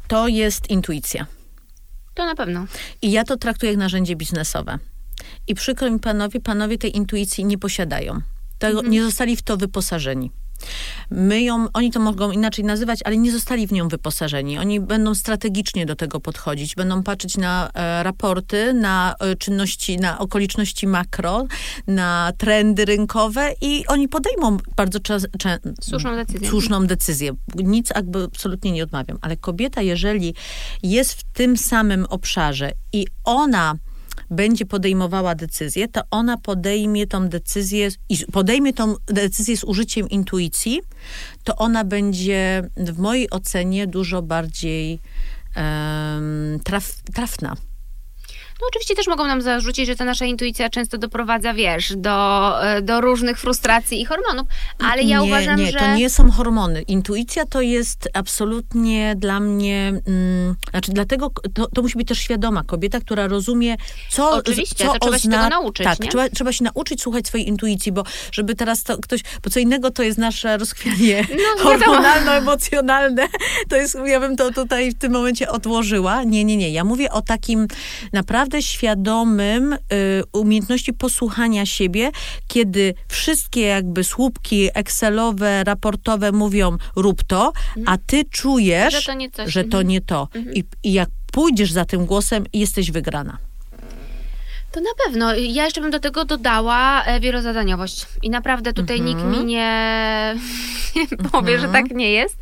to 0.07 0.27
jest 0.27 0.69
intuicja. 0.69 1.25
To 2.13 2.25
na 2.25 2.35
pewno. 2.35 2.65
I 3.01 3.11
ja 3.11 3.23
to 3.23 3.37
traktuję 3.37 3.71
jak 3.71 3.79
narzędzie 3.79 4.15
biznesowe. 4.15 4.79
I 5.47 5.55
przykro 5.55 5.91
mi 5.91 5.99
panowie, 5.99 6.39
panowie 6.39 6.77
tej 6.77 6.97
intuicji 6.97 7.45
nie 7.45 7.57
posiadają. 7.57 8.21
Tego, 8.59 8.81
Nie 8.81 9.03
zostali 9.03 9.35
w 9.35 9.41
to 9.41 9.57
wyposażeni. 9.57 10.31
My 11.11 11.41
ją, 11.41 11.67
oni 11.73 11.91
to 11.91 11.99
mogą 11.99 12.31
inaczej 12.31 12.65
nazywać, 12.65 12.99
ale 13.05 13.17
nie 13.17 13.31
zostali 13.31 13.67
w 13.67 13.71
nią 13.71 13.87
wyposażeni. 13.87 14.57
Oni 14.59 14.79
będą 14.79 15.15
strategicznie 15.15 15.85
do 15.85 15.95
tego 15.95 16.19
podchodzić, 16.19 16.75
będą 16.75 17.03
patrzeć 17.03 17.37
na 17.37 17.69
e, 17.73 18.03
raporty, 18.03 18.73
na 18.73 19.15
e, 19.19 19.35
czynności, 19.35 19.97
na 19.97 20.19
okoliczności 20.19 20.87
makro, 20.87 21.45
na 21.87 22.31
trendy 22.37 22.85
rynkowe 22.85 23.53
i 23.61 23.87
oni 23.87 24.07
podejmą 24.07 24.57
bardzo 24.75 24.99
czas, 24.99 25.27
cze, 25.39 25.59
Słuszną 25.81 26.15
decyzję. 26.15 26.49
słuszną 26.49 26.87
decyzję. 26.87 27.31
Nic 27.55 27.89
jakby 27.95 28.23
absolutnie 28.23 28.71
nie 28.71 28.83
odmawiam. 28.83 29.17
Ale 29.21 29.37
kobieta, 29.37 29.81
jeżeli 29.81 30.33
jest 30.83 31.13
w 31.13 31.23
tym 31.23 31.57
samym 31.57 32.05
obszarze 32.09 32.71
i 32.93 33.07
ona 33.23 33.75
będzie 34.29 34.65
podejmowała 34.65 35.35
decyzję, 35.35 35.87
to 35.87 36.01
ona 36.11 36.37
podejmie 36.37 37.07
tą 37.07 37.29
decyzję 37.29 37.89
i 38.09 38.17
podejmie 38.31 38.73
tą 38.73 38.95
decyzję 39.07 39.57
z 39.57 39.63
użyciem 39.63 40.09
intuicji, 40.09 40.81
to 41.43 41.55
ona 41.55 41.83
będzie 41.83 42.69
w 42.77 42.99
mojej 42.99 43.29
ocenie 43.29 43.87
dużo 43.87 44.21
bardziej 44.21 44.99
em, 45.55 46.59
traf, 46.63 47.01
trafna. 47.13 47.55
No 48.61 48.67
oczywiście 48.67 48.95
też 48.95 49.07
mogą 49.07 49.27
nam 49.27 49.41
zarzucić, 49.41 49.87
że 49.87 49.95
ta 49.95 50.05
nasza 50.05 50.25
intuicja 50.25 50.69
często 50.69 50.97
doprowadza, 50.97 51.53
wiesz, 51.53 51.93
do, 51.95 52.57
e, 52.63 52.81
do 52.81 53.01
różnych 53.01 53.39
frustracji 53.39 54.01
i 54.01 54.05
hormonów, 54.05 54.47
ale 54.79 55.03
ja 55.03 55.19
nie, 55.19 55.23
uważam, 55.23 55.55
nie, 55.59 55.71
że... 55.71 55.79
to 55.79 55.95
nie 55.95 56.09
są 56.09 56.31
hormony. 56.31 56.81
Intuicja 56.81 57.45
to 57.45 57.61
jest 57.61 58.09
absolutnie 58.13 59.15
dla 59.17 59.39
mnie, 59.39 59.93
mm, 60.07 60.55
znaczy 60.69 60.91
dlatego 60.91 61.31
to, 61.53 61.67
to 61.67 61.81
musi 61.81 61.97
być 61.97 62.07
też 62.07 62.19
świadoma 62.19 62.63
kobieta, 62.63 62.99
która 62.99 63.27
rozumie, 63.27 63.75
co 64.09 64.31
Oczywiście, 64.31 64.85
co 64.85 64.93
to 64.93 64.99
trzeba 64.99 65.17
się 65.17 65.29
ozna- 65.29 65.37
tego 65.37 65.49
nauczyć, 65.49 65.83
Tak, 65.85 65.99
nie? 65.99 66.09
trzeba, 66.09 66.29
trzeba 66.29 66.53
się 66.53 66.63
nauczyć 66.63 67.01
słuchać 67.01 67.27
swojej 67.27 67.47
intuicji, 67.47 67.91
bo 67.91 68.03
żeby 68.31 68.55
teraz 68.55 68.83
to 68.83 68.97
ktoś, 68.97 69.21
bo 69.43 69.49
co 69.49 69.59
innego 69.59 69.91
to 69.91 70.03
jest 70.03 70.17
nasze 70.17 70.57
rozchwianie 70.57 71.27
No, 71.29 71.63
hormonalno-emocjonalne, 71.63 73.27
to 73.69 73.75
jest, 73.75 73.97
ja 74.05 74.19
bym 74.19 74.35
to 74.35 74.51
tutaj 74.51 74.91
w 74.91 74.97
tym 74.97 75.11
momencie 75.11 75.49
odłożyła. 75.49 76.23
Nie, 76.23 76.45
nie, 76.45 76.57
nie. 76.57 76.69
Ja 76.69 76.83
mówię 76.83 77.11
o 77.11 77.21
takim 77.21 77.67
naprawdę 78.13 78.42
świadomym 78.61 79.73
y, 79.73 79.77
umiejętności 80.33 80.93
posłuchania 80.93 81.65
siebie, 81.65 82.11
kiedy 82.47 82.93
wszystkie 83.07 83.61
jakby 83.61 84.03
słupki 84.03 84.69
excelowe, 84.73 85.63
raportowe 85.63 86.31
mówią 86.31 86.77
rób 86.95 87.23
to, 87.23 87.53
a 87.85 87.97
ty 87.97 88.25
czujesz, 88.25 88.93
Że 88.93 89.01
to 89.01 89.13
nie 89.13 89.29
że 89.45 89.63
to 89.63 89.77
Mhm. 89.77 89.87
nie 89.87 90.01
to. 90.01 90.27
I, 90.53 90.63
I 90.83 90.93
jak 90.93 91.09
pójdziesz 91.31 91.71
za 91.71 91.85
tym 91.85 92.05
głosem, 92.05 92.43
jesteś 92.53 92.91
wygrana. 92.91 93.37
To 94.73 94.79
na 94.81 94.89
pewno. 95.05 95.33
Ja 95.35 95.65
jeszcze 95.65 95.81
bym 95.81 95.91
do 95.91 95.99
tego 95.99 96.25
dodała 96.25 97.03
e, 97.03 97.19
wielozadaniowość. 97.19 98.05
I 98.23 98.29
naprawdę 98.29 98.73
tutaj 98.73 98.99
Mhm. 98.99 99.17
nikt 99.17 99.37
mi 99.39 99.45
nie, 99.45 100.35
nie 100.95 101.07
powie, 101.31 101.59
że 101.59 101.67
tak 101.67 101.91
nie 101.91 102.11
jest. 102.11 102.37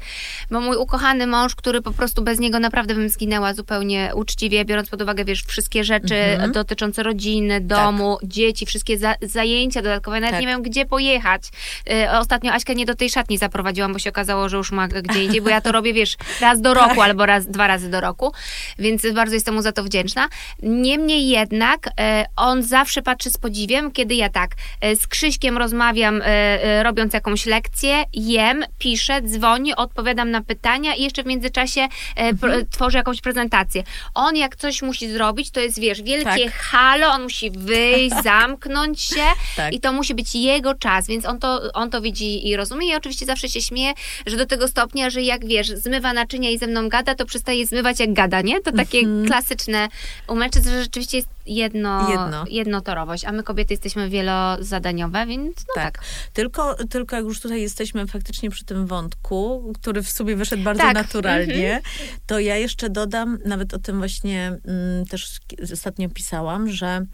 Bo 0.51 0.61
mój 0.61 0.77
ukochany 0.77 1.27
mąż, 1.27 1.55
który 1.55 1.81
po 1.81 1.91
prostu 1.91 2.21
bez 2.21 2.39
niego 2.39 2.59
naprawdę 2.59 2.95
bym 2.95 3.09
zginęła 3.09 3.53
zupełnie 3.53 4.11
uczciwie, 4.15 4.65
biorąc 4.65 4.89
pod 4.89 5.01
uwagę, 5.01 5.25
wiesz, 5.25 5.43
wszystkie 5.43 5.83
rzeczy 5.83 6.15
Mhm. 6.15 6.51
dotyczące 6.51 7.03
rodziny, 7.03 7.61
domu, 7.61 8.17
dzieci, 8.23 8.65
wszystkie 8.65 8.97
za, 8.97 9.15
zajęcia 9.21 9.81
dodatkowe. 9.81 10.19
Nawet 10.19 10.31
Tak. 10.31 10.41
nie 10.41 10.47
wiem, 10.47 10.61
gdzie 10.61 10.85
pojechać. 10.85 11.41
E, 11.89 12.19
Ostatnio 12.19 12.51
Aśkę 12.53 12.75
nie 12.75 12.85
do 12.85 12.95
tej 12.95 13.09
szatni 13.09 13.37
zaprowadziłam, 13.37 13.93
bo 13.93 13.99
się 13.99 14.09
okazało, 14.09 14.49
że 14.49 14.57
już 14.57 14.71
ma 14.71 14.87
gdzie 14.87 15.23
indziej, 15.23 15.41
bo 15.41 15.49
ja 15.49 15.61
to 15.61 15.71
robię, 15.77 15.93
wiesz, 15.93 16.17
raz 16.41 16.61
do 16.61 16.73
Tak. 16.73 16.87
roku 16.89 17.01
albo 17.01 17.25
raz, 17.25 17.47
dwa 17.47 17.67
razy 17.67 17.89
do 17.89 18.01
roku, 18.01 18.31
więc 18.79 19.03
bardzo 19.13 19.33
jestem 19.33 19.55
mu 19.55 19.61
za 19.61 19.71
to 19.71 19.83
wdzięczna. 19.83 20.27
Niemniej 20.63 21.27
jednak 21.29 21.89
e, 21.99 22.20
on 22.35 22.63
zawsze 22.63 23.01
patrzy 23.01 23.29
z 23.29 23.37
podziwiem, 23.37 23.91
kiedy 23.91 24.15
ja 24.15 24.29
tak 24.29 24.51
e, 24.81 24.95
z 24.95 25.07
Krzyśkiem 25.07 25.57
rozmawiam, 25.57 26.21
e, 26.21 26.25
e, 26.25 26.83
robiąc 26.83 27.13
jakąś 27.13 27.45
lekcję, 27.45 28.03
jem, 28.13 28.63
piszę, 28.79 29.21
dzwonię, 29.21 29.75
odpowiadam 29.75 30.31
na 30.31 30.41
pytania 30.41 30.95
i 30.95 31.03
jeszcze 31.03 31.23
w 31.23 31.25
międzyczasie 31.25 31.87
Mhm. 32.15 32.65
tworzę 32.69 32.97
jakąś 32.97 33.21
prezentację. 33.21 33.83
On 34.13 34.35
jak 34.35 34.55
coś 34.55 34.81
musi 34.81 35.11
zrobić, 35.11 35.51
to 35.51 35.59
jest, 35.59 35.79
wiesz, 35.79 36.01
wielkie 36.01 36.45
Tak. 36.45 36.53
halo, 36.53 37.07
on 37.07 37.23
musi 37.23 37.51
wyjść, 37.51 38.15
zamknąć 38.23 39.01
się 39.01 39.23
Tak. 39.55 39.73
i 39.73 39.79
to 39.79 39.93
musi 39.93 40.15
być 40.15 40.35
jego 40.35 40.73
czas, 40.75 41.07
więc 41.07 41.25
on 41.25 41.39
to, 41.39 41.61
on 41.73 41.89
to 41.89 42.01
widzi 42.01 42.47
i 42.47 42.55
rozumie 42.55 42.87
i 42.87 42.95
oczywiście 42.95 43.25
zawsze 43.25 43.49
się 43.49 43.61
śmieje, 43.61 43.93
że 44.25 44.37
do 44.37 44.45
tego 44.45 44.67
stopnia, 44.67 45.09
że 45.09 45.21
jak 45.21 45.45
wiesz, 45.45 45.67
zmywa 45.67 46.13
naczynia 46.13 46.49
i 46.49 46.57
ze 46.57 46.67
mną 46.67 46.89
gada, 46.89 47.15
to 47.15 47.25
przestaje 47.25 47.67
zmywać 47.67 47.99
jak 47.99 48.13
gada, 48.13 48.41
nie? 48.41 48.61
To 48.61 48.71
takie 48.71 49.01
klasyczne 49.27 49.87
u 50.27 50.35
mężczyzn, 50.35 50.69
że 50.69 50.83
rzeczywiście 50.83 51.17
jest 51.17 51.29
jedno, 51.45 52.09
Jedno. 52.09 52.45
jednotorowość, 52.49 53.25
a 53.25 53.31
my 53.31 53.43
kobiety 53.43 53.73
jesteśmy 53.73 54.09
wielozadaniowe, 54.09 55.25
więc 55.25 55.55
no 55.57 55.73
tak. 55.75 55.97
Tak. 55.97 56.03
Tylko, 56.33 56.75
tylko 56.89 57.15
jak 57.15 57.25
już 57.25 57.39
tutaj 57.39 57.61
jesteśmy 57.61 58.07
faktycznie 58.07 58.49
przy 58.49 58.65
tym 58.65 58.87
wątku, 58.87 59.71
który 59.81 60.03
w 60.03 60.09
sobie 60.09 60.35
wyszedł 60.35 60.63
bardzo 60.63 60.81
Tak. 60.83 60.93
naturalnie, 60.93 61.81
to 62.25 62.39
ja 62.39 62.57
jeszcze 62.57 62.89
dodam, 62.89 63.37
nawet 63.45 63.73
o 63.73 63.79
tym 63.79 63.97
właśnie 63.97 64.57
mm, 64.67 65.05
też 65.05 65.39
ostatnio 65.73 66.09
pisałam, 66.09 66.69
że 66.69 67.05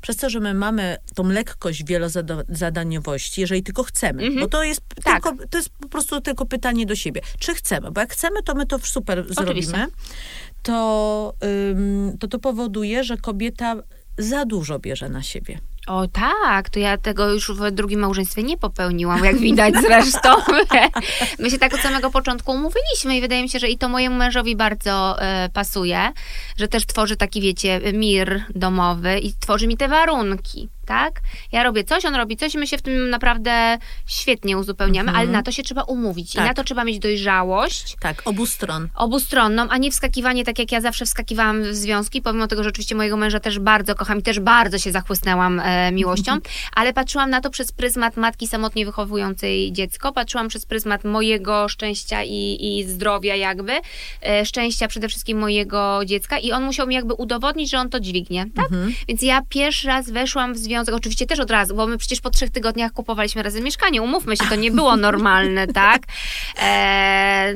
przez 0.00 0.16
to, 0.16 0.30
że 0.30 0.40
my 0.40 0.54
mamy 0.54 0.96
tą 1.14 1.28
lekkość 1.28 1.84
wielozadaniowości, 1.84 3.40
jeżeli 3.40 3.62
tylko 3.62 3.82
chcemy, 3.82 4.22
Mhm. 4.22 4.40
bo 4.40 4.48
to 4.48 4.62
jest, 4.64 4.80
Tak. 5.04 5.22
tylko, 5.22 5.46
to 5.50 5.58
jest 5.58 5.70
po 5.80 5.88
prostu 5.88 6.20
tylko 6.20 6.46
pytanie 6.46 6.86
do 6.86 6.96
siebie. 6.96 7.20
Czy 7.38 7.54
chcemy? 7.54 7.90
Bo 7.90 8.00
jak 8.00 8.12
chcemy, 8.12 8.42
to 8.42 8.54
my 8.54 8.66
to 8.66 8.78
super 8.78 9.34
zrobimy. 9.34 9.86
To, 10.62 11.34
to 12.20 12.28
to 12.28 12.38
powoduje, 12.38 13.04
że 13.04 13.16
kobieta 13.16 13.76
za 14.18 14.44
dużo 14.44 14.78
bierze 14.78 15.08
na 15.08 15.22
siebie. 15.22 15.58
O 15.86 16.08
tak, 16.08 16.70
to 16.70 16.78
ja 16.78 16.98
tego 16.98 17.32
już 17.32 17.50
w 17.50 17.70
drugim 17.70 18.00
małżeństwie 18.00 18.42
nie 18.42 18.56
popełniłam, 18.56 19.24
jak 19.24 19.38
widać 19.48 19.74
zresztą. 19.74 20.28
My 21.38 21.50
się 21.50 21.58
tak 21.58 21.74
od 21.74 21.80
samego 21.80 22.10
początku 22.10 22.52
umówiliśmy 22.52 23.16
i 23.16 23.20
wydaje 23.20 23.42
mi 23.42 23.48
się, 23.48 23.58
że 23.58 23.68
i 23.68 23.78
to 23.78 23.88
mojemu 23.88 24.16
mężowi 24.16 24.56
bardzo 24.56 25.22
e, 25.22 25.48
pasuje, 25.48 26.12
że 26.56 26.68
też 26.68 26.86
tworzy 26.86 27.16
taki, 27.16 27.40
wiecie, 27.40 27.80
mir 27.92 28.44
domowy 28.54 29.18
i 29.18 29.32
tworzy 29.40 29.66
mi 29.66 29.76
te 29.76 29.88
warunki, 29.88 30.68
tak? 30.86 31.20
Ja 31.52 31.62
robię 31.62 31.84
coś, 31.84 32.04
on 32.04 32.14
robi 32.14 32.36
coś 32.36 32.54
i 32.54 32.58
my 32.58 32.66
się 32.66 32.78
w 32.78 32.82
tym 32.82 33.10
naprawdę 33.10 33.78
świetnie 34.06 34.58
uzupełniamy, 34.58 35.12
ale 35.12 35.26
na 35.26 35.42
to 35.42 35.52
się 35.52 35.62
trzeba 35.62 35.82
umówić 35.82 36.32
Tak. 36.32 36.44
i 36.44 36.48
na 36.48 36.54
to 36.54 36.64
trzeba 36.64 36.84
mieć 36.84 36.98
dojrzałość 36.98 37.96
Tak, 38.00 38.22
obu 38.24 38.46
stron. 38.46 38.88
obustronną, 38.94 39.68
a 39.68 39.78
nie 39.78 39.90
wskakiwanie 39.90 40.44
tak 40.44 40.58
jak 40.58 40.72
ja 40.72 40.80
zawsze 40.80 41.04
wskakiwałam 41.04 41.62
w 41.62 41.74
związki, 41.74 42.22
pomimo 42.22 42.46
tego, 42.46 42.62
że 42.62 42.68
oczywiście 42.68 42.94
mojego 42.94 43.16
męża 43.16 43.40
też 43.40 43.58
bardzo 43.58 43.94
kocham 43.94 44.18
i 44.18 44.22
też 44.22 44.40
bardzo 44.40 44.78
się 44.78 44.92
zachłysnęłam 44.92 45.60
e, 45.60 45.92
miłością, 45.92 46.32
ale 46.74 46.92
patrzyłam 46.92 47.30
na 47.30 47.40
to 47.40 47.50
przez 47.50 47.72
pryzmat 47.72 48.16
matki 48.16 48.46
samotnie 48.46 48.86
wychowującej 48.86 49.72
dziecko, 49.72 50.12
patrzyłam 50.12 50.48
przez 50.48 50.66
pryzmat 50.66 51.04
mojego 51.04 51.68
szczęścia 51.68 52.22
i, 52.24 52.58
i 52.60 52.84
zdrowia 52.84 53.36
jakby, 53.36 53.72
e, 54.22 54.46
szczęścia 54.46 54.88
przede 54.88 55.08
wszystkim 55.08 55.38
mojego 55.38 56.00
dziecka 56.04 56.38
i 56.38 56.52
on 56.52 56.64
musiał 56.64 56.86
mi 56.86 56.94
jakby 56.94 57.14
udowodnić, 57.14 57.70
że 57.70 57.78
on 57.78 57.90
to 57.90 58.00
dźwignie, 58.00 58.46
tak? 58.54 58.68
Więc 59.08 59.22
ja 59.22 59.42
pierwszy 59.48 59.86
raz 59.86 60.10
weszłam 60.10 60.54
w 60.54 60.58
związek, 60.58 60.71
oczywiście 60.78 61.26
też 61.26 61.40
od 61.40 61.50
razu, 61.50 61.74
bo 61.74 61.86
my 61.86 61.98
przecież 61.98 62.20
po 62.20 62.30
trzech 62.30 62.50
tygodniach 62.50 62.92
kupowaliśmy 62.92 63.42
razem 63.42 63.64
mieszkanie, 63.64 64.02
umówmy 64.02 64.36
się, 64.36 64.44
to 64.48 64.54
nie 64.54 64.70
było 64.70 64.96
normalne, 64.96 65.66
tak? 65.82 66.02
E, 66.62 67.54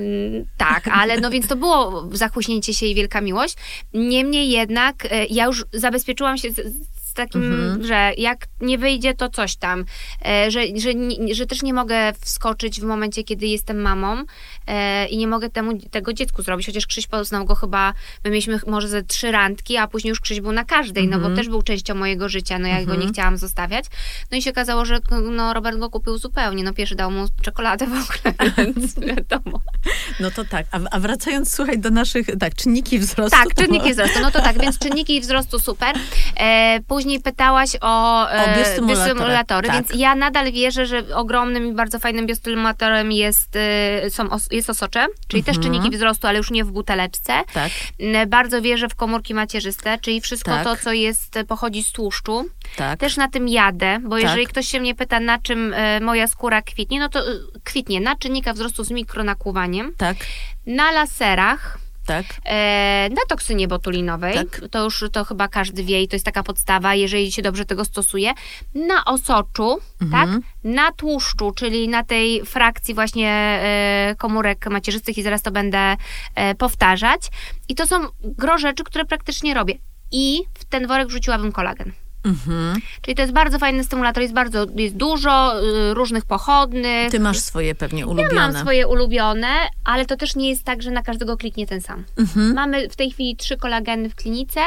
tak, 0.56 0.88
ale 0.88 1.20
no 1.20 1.30
więc 1.30 1.46
to 1.46 1.56
było 1.56 2.08
zachłyśnięcie 2.12 2.74
się 2.74 2.86
i 2.86 2.94
wielka 2.94 3.20
miłość. 3.20 3.56
Niemniej 3.94 4.50
jednak 4.50 5.04
e, 5.10 5.26
ja 5.26 5.46
już 5.46 5.64
zabezpieczyłam 5.72 6.38
się 6.38 6.48
takim, 7.16 7.78
że 7.84 8.12
jak 8.16 8.46
nie 8.60 8.78
wyjdzie, 8.78 9.14
to 9.14 9.28
coś 9.28 9.56
tam. 9.56 9.84
E, 10.26 10.50
że, 10.50 10.60
że, 10.76 10.90
że 11.32 11.46
też 11.46 11.62
nie 11.62 11.74
mogę 11.74 12.12
wskoczyć 12.20 12.80
w 12.80 12.84
momencie, 12.84 13.24
kiedy 13.24 13.46
jestem 13.46 13.80
mamą 13.80 14.24
e, 14.66 15.06
i 15.06 15.16
nie 15.16 15.26
mogę 15.26 15.50
temu, 15.50 15.78
tego 15.90 16.12
dziecku 16.12 16.42
zrobić. 16.42 16.66
Chociaż 16.66 16.86
Krzyś 16.86 17.06
poznał 17.06 17.44
go 17.44 17.54
chyba, 17.54 17.92
my 18.24 18.30
mieliśmy 18.30 18.60
może 18.66 18.88
ze 18.88 19.02
trzy 19.02 19.32
randki, 19.32 19.76
a 19.76 19.88
później 19.88 20.10
już 20.10 20.20
Krzyś 20.20 20.40
był 20.40 20.52
na 20.52 20.64
każdej, 20.64 21.08
no 21.08 21.18
bo 21.18 21.36
też 21.36 21.48
był 21.48 21.62
częścią 21.62 21.94
mojego 21.94 22.28
życia, 22.28 22.58
no 22.58 22.68
ja 22.68 22.84
go 22.84 22.94
nie 22.94 23.08
chciałam 23.08 23.36
zostawiać. 23.36 23.84
No 24.30 24.38
i 24.38 24.42
się 24.42 24.50
okazało, 24.50 24.84
że 24.84 24.98
no, 25.32 25.54
Robert 25.54 25.78
go 25.78 25.90
kupił 25.90 26.18
zupełnie. 26.18 26.64
No 26.64 26.72
pierwszy 26.72 26.94
dał 26.94 27.10
mu 27.10 27.26
czekoladę 27.42 27.86
w 27.86 27.90
ogóle, 27.90 28.34
więc 28.56 29.00
wiadomo. 29.00 29.60
No 30.20 30.30
to 30.30 30.44
tak. 30.44 30.66
A, 30.72 30.78
a 30.90 31.00
wracając, 31.00 31.54
słuchaj, 31.54 31.78
do 31.78 31.90
naszych, 31.90 32.26
tak, 32.40 32.54
czynniki 32.54 32.98
wzrostu. 32.98 33.38
Tak, 33.38 33.54
czynniki 33.54 33.92
wzrostu. 33.92 34.20
No 34.20 34.30
to 34.30 34.42
tak, 34.42 34.60
więc 34.60 34.78
czynniki 34.78 35.20
wzrostu 35.20 35.58
super. 35.58 35.96
E, 36.36 36.80
później 36.88 37.05
pytałaś 37.20 37.70
o, 37.80 38.28
e, 38.30 38.52
O 38.52 38.56
biostymulatory, 38.58 38.86
biostymulatory, 38.86 39.68
tak. 39.68 39.76
więc 39.76 40.00
ja 40.00 40.14
nadal 40.14 40.52
wierzę, 40.52 40.86
że 40.86 41.02
ogromnym 41.14 41.66
i 41.66 41.72
bardzo 41.72 41.98
fajnym 41.98 42.26
biostymulatorem 42.26 43.12
jest, 43.12 43.56
e, 43.56 44.10
są 44.10 44.30
os, 44.30 44.48
jest 44.50 44.70
osocze, 44.70 45.06
czyli 45.28 45.44
też 45.44 45.58
czynniki 45.58 45.90
wzrostu, 45.90 46.26
ale 46.26 46.38
już 46.38 46.50
nie 46.50 46.64
w 46.64 46.70
buteleczce. 46.72 47.32
Mhm. 47.32 47.46
Tak, 47.54 47.72
E, 48.00 48.26
Bardzo 48.26 48.62
wierzę 48.62 48.88
w 48.88 48.94
komórki 48.94 49.34
macierzyste, 49.34 49.98
czyli 49.98 50.20
wszystko 50.20 50.50
Tak. 50.50 50.64
to, 50.64 50.76
co 50.76 50.92
jest, 50.92 51.38
pochodzi 51.48 51.82
z 51.82 51.92
tłuszczu. 51.92 52.44
tak. 52.76 53.00
Też 53.00 53.16
na 53.16 53.28
tym 53.28 53.48
jadę, 53.48 53.98
bo 54.02 54.16
Tak. 54.16 54.22
jeżeli 54.22 54.46
ktoś 54.46 54.68
się 54.68 54.80
mnie 54.80 54.94
pyta, 54.94 55.20
na 55.20 55.38
czym 55.38 55.72
e, 55.74 56.00
moja 56.00 56.26
skóra 56.26 56.62
kwitnie, 56.62 57.00
no 57.00 57.08
to 57.08 57.20
e, 57.20 57.32
kwitnie 57.64 58.00
na 58.00 58.16
czynnikach 58.16 58.54
wzrostu 58.54 58.84
z 58.84 58.90
mikronakłuwaniem, 58.90 59.92
Tak, 59.96 60.16
na 60.66 60.90
laserach, 60.92 61.78
tak. 62.06 62.26
E, 62.44 63.08
na 63.10 63.22
toksynie 63.28 63.68
botulinowej, 63.68 64.34
Tak. 64.34 64.60
to 64.70 64.84
już 64.84 65.04
to 65.12 65.24
chyba 65.24 65.48
każdy 65.48 65.84
wie 65.84 66.02
i 66.02 66.08
to 66.08 66.16
jest 66.16 66.24
taka 66.24 66.42
podstawa, 66.42 66.94
jeżeli 66.94 67.32
się 67.32 67.42
dobrze 67.42 67.64
tego 67.64 67.84
stosuje, 67.84 68.32
na 68.74 69.04
osoczu, 69.04 69.78
Mhm. 70.02 70.32
tak, 70.32 70.42
na 70.64 70.92
tłuszczu, 70.92 71.52
czyli 71.52 71.88
na 71.88 72.04
tej 72.04 72.44
frakcji 72.44 72.94
właśnie 72.94 73.30
e, 73.62 74.14
komórek 74.18 74.66
macierzystych 74.70 75.18
i 75.18 75.22
zaraz 75.22 75.42
to 75.42 75.50
będę 75.50 75.96
e, 76.34 76.54
powtarzać. 76.54 77.20
I 77.68 77.74
to 77.74 77.86
są 77.86 77.96
gro 78.22 78.58
rzeczy, 78.58 78.84
które 78.84 79.04
praktycznie 79.04 79.54
robię. 79.54 79.74
I 80.12 80.42
w 80.54 80.64
ten 80.64 80.86
worek 80.86 81.08
wrzuciłabym 81.08 81.52
kolagen. 81.52 81.92
Mhm. 82.26 82.80
Czyli 83.02 83.14
to 83.14 83.22
jest 83.22 83.34
bardzo 83.34 83.58
fajny 83.58 83.84
stymulator, 83.84 84.22
jest 84.22 84.34
bardzo, 84.34 84.66
jest 84.76 84.96
dużo 84.96 85.62
y, 85.90 85.94
różnych 85.94 86.24
pochodnych. 86.24 87.10
Ty 87.10 87.20
masz 87.20 87.38
swoje 87.38 87.74
pewnie 87.74 88.00
Ja 88.00 88.06
ulubione. 88.06 88.34
mam 88.34 88.56
swoje 88.56 88.86
ulubione, 88.88 89.48
ale 89.84 90.06
to 90.06 90.16
też 90.16 90.36
nie 90.36 90.48
jest 90.50 90.64
tak, 90.64 90.82
że 90.82 90.90
na 90.90 91.02
każdego 91.02 91.36
kliknie 91.36 91.66
ten 91.66 91.80
sam. 91.80 92.04
Mhm. 92.18 92.54
Mamy 92.54 92.88
w 92.88 92.96
tej 92.96 93.10
chwili 93.10 93.36
trzy 93.36 93.56
kolageny 93.56 94.10
w 94.10 94.14
klinice 94.14 94.60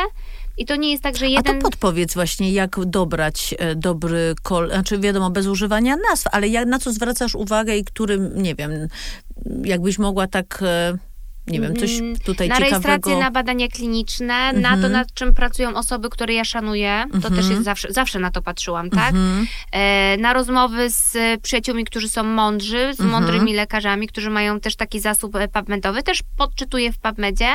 i 0.58 0.65
to 0.65 0.76
nie 0.76 0.91
jest 0.91 1.04
tak, 1.04 1.17
że 1.17 1.26
A 1.26 1.30
to 1.30 1.34
jeden... 1.36 1.60
podpowiedz 1.62 2.13
właśnie, 2.13 2.52
jak 2.52 2.86
dobrać 2.86 3.56
e, 3.58 3.76
dobry 3.76 4.36
kol, 4.43 4.69
znaczy 4.69 5.00
wiadomo, 5.00 5.30
bez 5.30 5.48
używania 5.48 5.95
nazw, 6.10 6.28
ale 6.32 6.48
jak, 6.48 6.67
na 6.67 6.80
co 6.80 6.93
zwracasz 6.93 7.36
uwagę 7.36 7.78
i 7.78 7.84
którym, 7.86 8.41
nie 8.41 8.56
wiem, 8.56 8.72
jakbyś 9.63 10.00
mogła 10.00 10.28
tak, 10.28 10.60
e, 10.62 10.98
nie 11.50 11.62
wiem, 11.62 11.76
coś 11.76 12.00
Mm, 12.00 12.16
tutaj 12.20 12.48
na 12.50 12.56
ciekawego... 12.56 12.88
rejestrację, 12.88 13.18
na 13.20 13.32
badania 13.32 13.68
kliniczne, 13.68 14.54
na 14.54 14.70
to, 14.70 14.76
Mhm. 14.76 14.94
nad 14.94 15.14
czym 15.14 15.34
pracują 15.34 15.76
osoby, 15.76 16.10
które 16.10 16.34
ja 16.34 16.46
szanuję, 16.46 17.04
to 17.12 17.16
Mhm. 17.16 17.36
też 17.36 17.50
jest 17.50 17.64
zawsze, 17.64 17.88
zawsze 17.92 18.20
na 18.20 18.32
to 18.32 18.42
patrzyłam, 18.42 18.90
tak? 18.90 19.10
Mhm. 19.10 19.48
E, 19.72 20.18
na 20.18 20.34
rozmowy 20.34 20.90
z 20.90 21.18
przyjaciółmi, 21.42 21.86
którzy 21.86 22.10
są 22.10 22.24
mądrzy, 22.24 22.94
z 22.94 23.00
Mhm. 23.00 23.10
mądrymi 23.10 23.54
lekarzami, 23.54 24.08
którzy 24.08 24.30
mają 24.30 24.60
też 24.60 24.76
taki 24.76 25.00
zasób 25.00 25.36
e, 25.36 25.48
PubMedowy, 25.48 26.04
też 26.04 26.20
podczytuję 26.38 26.92
w 26.92 26.98
PubMedzie, 26.98 27.48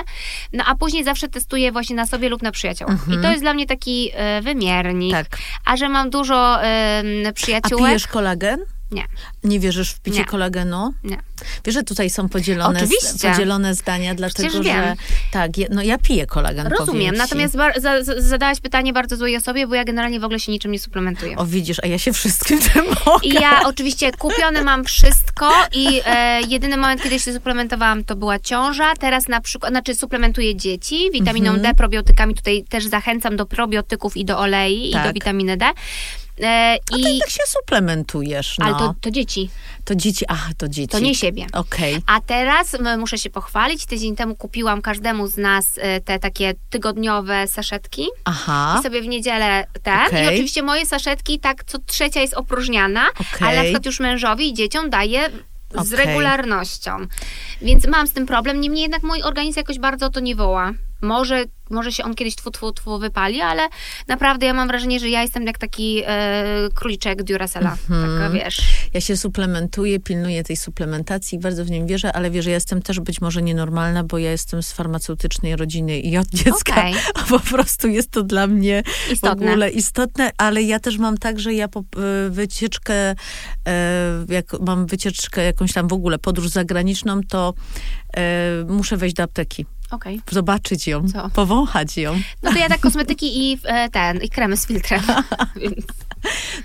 no 0.53 0.65
a 0.67 0.75
później 0.75 1.05
zawsze 1.05 1.29
testuję 1.29 1.73
właśnie 1.73 1.97
na 1.97 2.07
sobie 2.07 2.29
lub 2.29 2.43
na 2.43 2.51
przyjaciołach. 2.53 2.99
I 3.19 3.23
to 3.23 3.31
jest 3.31 3.43
dla 3.43 3.55
mnie 3.55 3.67
taki 3.67 4.11
e, 4.15 4.43
wymiernik. 4.43 5.11
Mhm. 5.15 5.25
Tak. 5.25 5.39
A 5.65 5.77
że 5.77 5.89
mam 5.89 6.11
dużo 6.11 6.63
e, 6.65 7.03
A 7.29 7.33
przyjaciółek... 7.33 7.85
pijesz 7.87 8.07
kolagen? 8.07 8.61
Nie. 8.95 9.05
Nie 9.45 9.61
wierzysz 9.61 9.91
w 9.91 10.01
picie 10.01 10.19
Nie. 10.19 10.25
kolagenu? 10.25 10.95
Nie. 11.05 11.19
Wiesz, 11.65 11.75
że 11.75 11.83
tutaj 11.83 12.11
są 12.11 12.29
podzielone, 12.29 12.79
Oczywiście. 12.79 13.31
podzielone 13.31 13.75
zdania, 13.75 14.15
dlatego 14.15 14.49
Przecież 14.49 14.67
że 14.67 14.73
wiem. 14.83 14.97
tak, 15.33 15.59
je, 15.59 15.67
no 15.71 15.83
ja 15.83 15.99
piję 15.99 16.27
kolagen. 16.27 16.67
Rozumiem, 16.67 17.15
natomiast 17.17 17.57
bar- 17.57 17.81
za- 17.81 18.05
za- 18.05 18.21
zadałaś 18.21 18.61
pytanie 18.61 18.93
bardzo 18.93 19.17
złej 19.17 19.37
osobie, 19.37 19.67
bo 19.67 19.75
ja 19.75 19.85
generalnie 19.85 20.21
w 20.21 20.25
ogóle 20.25 20.41
się 20.41 20.53
niczym 20.53 20.73
nie 20.73 20.79
suplementuję. 20.79 21.37
O 21.37 21.47
widzisz, 21.47 21.77
a 21.83 21.87
ja 21.87 21.99
się 21.99 22.13
wszystkim 22.13 22.59
tym 22.73 22.85
mogę. 23.07 23.27
I 23.27 23.35
ja 23.35 23.61
oczywiście 23.67 24.13
kupione 24.13 24.63
mam 24.63 24.85
wszystko 24.85 25.53
i 25.73 26.01
e, 26.07 26.41
jedyny 26.49 26.77
moment, 26.77 27.03
kiedy 27.03 27.19
się 27.21 27.33
suplementowałam, 27.33 28.05
to 28.05 28.17
była 28.17 28.39
ciąża. 28.39 28.95
Teraz 29.01 29.29
na 29.29 29.41
przykład, 29.41 29.71
znaczy 29.73 29.95
suplementuję 29.95 30.57
dzieci 30.57 31.11
witaminą 31.13 31.51
Mhm. 31.51 31.63
D, 31.63 31.75
probiotykami. 31.79 32.35
Tutaj 32.35 32.65
też 32.69 32.87
zachęcam 32.87 33.37
do 33.37 33.47
probiotyków 33.47 34.17
i 34.17 34.25
do 34.25 34.39
olei 34.39 34.91
i 34.91 34.93
Tak. 34.93 35.07
do 35.07 35.13
witaminy 35.13 35.57
D. 35.57 35.67
E, 36.41 36.77
I 36.97 37.17
i, 37.17 37.21
tak 37.21 37.31
się 37.31 37.43
suplementujesz, 37.47 38.59
no. 38.59 38.67
ale 38.67 38.75
to, 38.75 38.95
to 39.01 39.11
dzieci, 39.11 39.51
To 39.85 39.95
dzieci, 39.95 40.25
ach, 40.29 40.55
to 40.57 40.69
dzieci. 40.69 40.89
to 40.89 40.99
nie 40.99 41.15
siebie. 41.15 41.47
Okej. 41.53 41.97
A 42.07 42.21
teraz 42.21 42.77
muszę 42.99 43.19
się 43.19 43.31
pochwalić. 43.31 43.87
Tydzień 43.87 44.17
temu 44.17 44.37
kupiłam 44.37 44.83
każdemu 44.83 45.27
z 45.27 45.37
nas 45.37 45.67
e, 45.79 46.01
te 46.01 46.19
takie 46.19 46.55
tygodniowe 46.71 47.47
saszetki. 47.47 48.07
Aha, 48.25 48.77
I 48.81 48.83
sobie 48.83 49.03
w 49.03 49.07
niedzielę 49.09 49.67
ten. 49.83 50.07
Okej. 50.07 50.25
I 50.25 50.29
oczywiście 50.29 50.63
moje 50.63 50.87
saszetki, 50.87 51.41
tak 51.41 51.65
co 51.65 51.79
trzecia 51.79 52.21
jest 52.21 52.35
opróżniana, 52.35 53.07
Okej. 53.11 53.49
ale 53.49 53.57
na 53.57 53.63
przykład 53.63 53.87
już 53.87 54.01
mężowi 54.01 54.49
i 54.51 54.55
dzieciom 54.55 54.91
daję 54.91 55.31
z 55.85 55.93
Okej. 55.95 56.07
regularnością. 56.07 56.97
Więc 57.63 57.87
mam 57.87 58.07
z 58.07 58.13
tym 58.13 58.27
problem, 58.27 58.61
niemniej 58.61 58.83
jednak 58.83 59.03
mój 59.03 59.23
organizm 59.23 59.59
jakoś 59.59 59.79
bardzo 59.79 60.11
to 60.11 60.21
nie 60.21 60.37
woła. 60.37 60.73
Może, 61.05 61.45
może 61.71 61.93
się 61.93 62.05
on 62.05 62.15
kiedyś 62.15 62.37
tfu, 62.37 62.51
tfu, 62.51 62.73
tfu 62.73 62.99
wypali, 62.99 63.41
ale 63.41 63.69
naprawdę 64.09 64.47
ja 64.47 64.55
mam 64.55 64.69
wrażenie, 64.69 65.01
że 65.01 65.09
ja 65.09 65.23
jestem 65.23 65.47
jak 65.47 65.59
taki 65.59 66.03
e, 66.07 66.69
króliczek 66.75 67.23
Duracella. 67.23 67.77
Mhm. 67.91 68.19
Taka 68.19 68.31
wiesz. 68.31 68.61
ja 68.95 69.01
się 69.01 69.17
suplementuję, 69.17 70.01
pilnuję 70.01 70.45
tej 70.45 70.57
suplementacji, 70.57 71.39
bardzo 71.39 71.65
w 71.65 71.71
nim 71.71 71.87
wierzę, 71.87 72.13
ale 72.13 72.31
wierzę, 72.31 72.51
ja 72.51 72.57
jestem 72.57 72.83
też 72.83 73.01
być 73.01 73.21
może 73.21 73.43
nienormalna, 73.43 74.05
bo 74.05 74.19
ja 74.19 74.31
jestem 74.31 74.63
z 74.63 74.73
farmaceutycznej 74.73 75.57
rodziny 75.57 75.99
i 75.99 76.19
od 76.19 76.29
dziecka 76.29 76.73
Okej. 76.73 76.95
po 77.31 77.41
prostu 77.41 77.89
jest 77.89 78.11
to 78.11 78.23
dla 78.23 78.47
mnie 78.47 78.83
Istotne. 79.13 79.47
w 79.47 79.49
ogóle 79.49 79.71
istotne, 79.71 80.31
ale 80.39 80.63
ja 80.63 80.81
też 80.81 80.99
mam 80.99 81.19
tak, 81.19 81.41
że 81.41 81.55
ja 81.55 81.69
po, 81.69 81.81
e, 81.81 82.31
wycieczkę, 82.31 82.95
e, 82.95 83.15
jak 84.29 84.61
mam 84.61 84.87
wycieczkę 84.87 85.45
jakąś 85.45 85.73
tam 85.73 85.89
w 85.89 85.93
ogóle, 85.93 86.19
podróż 86.19 86.49
zagraniczną, 86.49 87.21
to 87.29 87.55
e, 88.17 88.65
muszę 88.69 88.97
wejść 88.97 89.17
do 89.17 89.23
apteki, 89.23 89.67
Okej. 89.95 90.21
zobaczyć 90.31 90.87
ją, 90.87 91.09
Co? 91.09 91.31
powąchać 91.31 91.97
ją. 91.97 92.21
No 92.43 92.53
to 92.53 92.59
ja 92.59 92.69
tak 92.69 92.81
kosmetyki 92.81 93.53
i 93.53 93.59
e, 93.65 93.91
ten, 93.91 94.23
i 94.23 94.29
kremy 94.29 94.57
z 94.57 94.67
filtrem. 94.67 95.03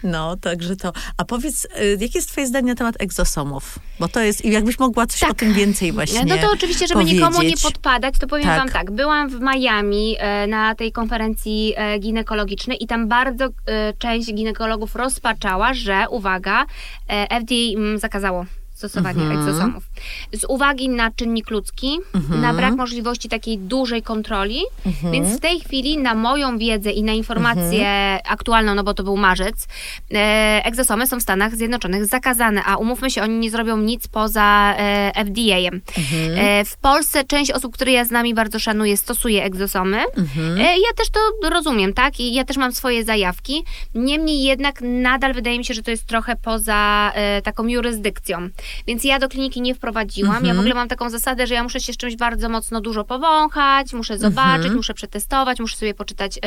No, 0.04 0.38
także 0.38 0.76
to. 0.76 0.94
A 1.18 1.26
powiedz, 1.26 1.66
y, 1.66 1.98
jakie 2.00 2.18
jest 2.20 2.30
twoje 2.32 2.48
zdanie 2.48 2.68
na 2.68 2.76
temat 2.76 2.96
egzosomów? 3.00 3.80
Bo 4.00 4.08
to 4.08 4.20
jest, 4.20 4.46
i 4.46 4.52
jakbyś 4.52 4.80
mogła 4.80 5.06
coś 5.08 5.20
Tak. 5.20 5.32
o 5.32 5.34
tym 5.34 5.54
więcej 5.54 5.92
właśnie 5.92 6.26
No 6.26 6.38
to 6.38 6.48
oczywiście, 6.54 6.88
żeby 6.88 7.04
nikomu 7.06 7.32
nie 7.32 7.36
powiedzieć. 7.36 7.62
podpadać, 7.62 8.16
to 8.20 8.28
powiem 8.28 8.46
Tak. 8.46 8.60
wam 8.60 8.70
tak. 8.70 8.92
Byłam 8.92 9.30
w 9.30 9.40
Miami 9.42 10.16
e, 10.20 10.48
na 10.48 10.76
tej 10.76 10.92
konferencji 10.92 11.74
e, 11.78 12.00
ginekologicznej 12.00 12.84
i 12.84 12.88
tam 12.88 13.08
bardzo 13.08 13.46
e, 13.46 13.50
część 13.98 14.34
ginekologów 14.34 14.96
rozpaczała, 14.96 15.74
że 15.74 16.06
uwaga, 16.10 16.66
e, 17.08 17.40
FDA 17.42 17.78
mm, 17.78 18.00
zakazało 18.00 18.46
stosowanie 18.80 19.22
Mhm. 19.22 19.40
egzosomów. 19.40 19.84
Z 20.34 20.46
uwagi 20.50 20.90
na 20.90 21.12
czynnik 21.12 21.50
ludzki, 21.50 21.98
Mhm. 22.16 22.42
na 22.42 22.54
brak 22.54 22.76
możliwości 22.76 23.30
takiej 23.30 23.58
dużej 23.58 24.02
kontroli, 24.04 24.62
Mhm. 24.86 25.14
więc 25.14 25.38
w 25.38 25.40
tej 25.40 25.60
chwili 25.60 25.98
na 25.98 26.16
moją 26.16 26.58
wiedzę 26.58 26.92
i 26.92 27.04
na 27.04 27.12
informację 27.14 27.86
aktualną, 28.28 28.76
no 28.76 28.84
bo 28.84 28.94
to 28.94 29.04
był 29.04 29.18
marzec, 29.18 29.68
e, 30.14 30.62
egzosomy 30.66 31.08
są 31.08 31.20
w 31.20 31.22
Stanach 31.22 31.56
Zjednoczonych 31.56 32.06
zakazane, 32.06 32.64
a 32.64 32.76
umówmy 32.78 33.12
się, 33.12 33.24
oni 33.24 33.38
nie 33.40 33.52
zrobią 33.52 33.78
nic 33.78 34.08
poza 34.08 34.76
e, 34.78 35.12
FDA-em. 35.16 35.82
Mhm. 35.98 36.32
E, 36.38 36.66
w 36.66 36.78
Polsce 36.78 37.24
część 37.24 37.52
osób, 37.52 37.74
które 37.74 37.92
ja 37.92 38.06
z 38.06 38.12
nami 38.12 38.34
bardzo 38.34 38.60
szanuję, 38.60 38.98
stosuje 38.98 39.44
egzosomy. 39.44 39.98
Mhm. 40.18 40.58
E, 40.58 40.64
ja 40.64 40.92
też 40.98 41.10
to 41.10 41.50
rozumiem, 41.50 41.94
tak? 41.94 42.20
I 42.20 42.34
ja 42.34 42.44
też 42.44 42.58
mam 42.58 42.72
swoje 42.72 43.04
zajawki. 43.04 43.64
Niemniej 43.96 44.44
jednak 44.44 44.80
nadal 44.82 45.34
wydaje 45.34 45.58
mi 45.58 45.66
się, 45.66 45.74
że 45.74 45.82
to 45.82 45.92
jest 45.92 46.06
trochę 46.06 46.36
poza 46.36 47.12
e, 47.16 47.42
taką 47.42 47.68
jurysdykcją. 47.68 48.50
Więc 48.88 49.04
ja 49.04 49.20
do 49.20 49.30
kliniki 49.30 49.62
nie 49.62 49.76
wprowadziłam. 49.76 50.34
Ja 50.34 50.38
Mhm. 50.40 50.58
w 50.58 50.60
ogóle 50.60 50.76
mam 50.76 50.88
taką 50.88 51.10
zasadę, 51.10 51.48
że 51.48 51.54
ja 51.54 51.64
muszę 51.64 51.80
się 51.80 51.94
z 51.94 51.98
czymś 51.98 52.16
bardzo 52.16 52.50
mocno 52.50 52.82
dużo 52.82 53.04
powąchać, 53.04 53.94
muszę 53.94 54.18
zobaczyć, 54.18 54.56
Mhm. 54.56 54.76
muszę 54.76 54.94
przetestować, 54.94 55.60
muszę 55.60 55.78
sobie 55.78 55.94
poczytać 55.94 56.40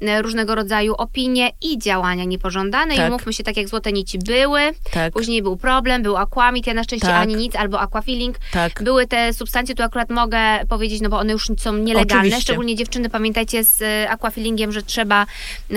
e, 0.00 0.22
różnego 0.22 0.54
rodzaju 0.54 0.94
opinie 0.94 1.50
i 1.62 1.78
działania 1.78 2.24
niepożądane. 2.24 2.96
Tak. 2.96 3.06
I 3.08 3.10
umówmy 3.10 3.32
się, 3.32 3.44
tak 3.44 3.56
jak 3.56 3.68
złote 3.68 3.92
nici 3.92 4.18
były, 4.18 4.60
Tak, 4.92 5.12
później 5.12 5.42
był 5.42 5.56
problem, 5.56 6.02
był 6.02 6.16
aquamit, 6.16 6.66
ja 6.66 6.74
na 6.74 6.84
szczęście 6.84 7.06
Tak. 7.08 7.22
ani 7.22 7.34
nic, 7.34 7.56
albo 7.56 7.80
aquafilling. 7.80 8.36
tak. 8.52 8.82
Były 8.82 9.06
te 9.06 9.32
substancje, 9.32 9.74
tu 9.74 9.82
akurat 9.82 10.10
mogę 10.10 10.38
powiedzieć, 10.68 11.00
no 11.00 11.08
bo 11.08 11.18
one 11.18 11.32
już 11.32 11.48
są 11.58 11.76
nielegalne. 11.76 12.20
Oczywiście. 12.20 12.40
Szczególnie 12.42 12.76
dziewczyny, 12.76 13.10
pamiętajcie 13.10 13.64
z 13.64 13.82
e, 13.82 14.10
aquafillingiem, 14.10 14.72
że 14.72 14.82
trzeba 14.82 15.26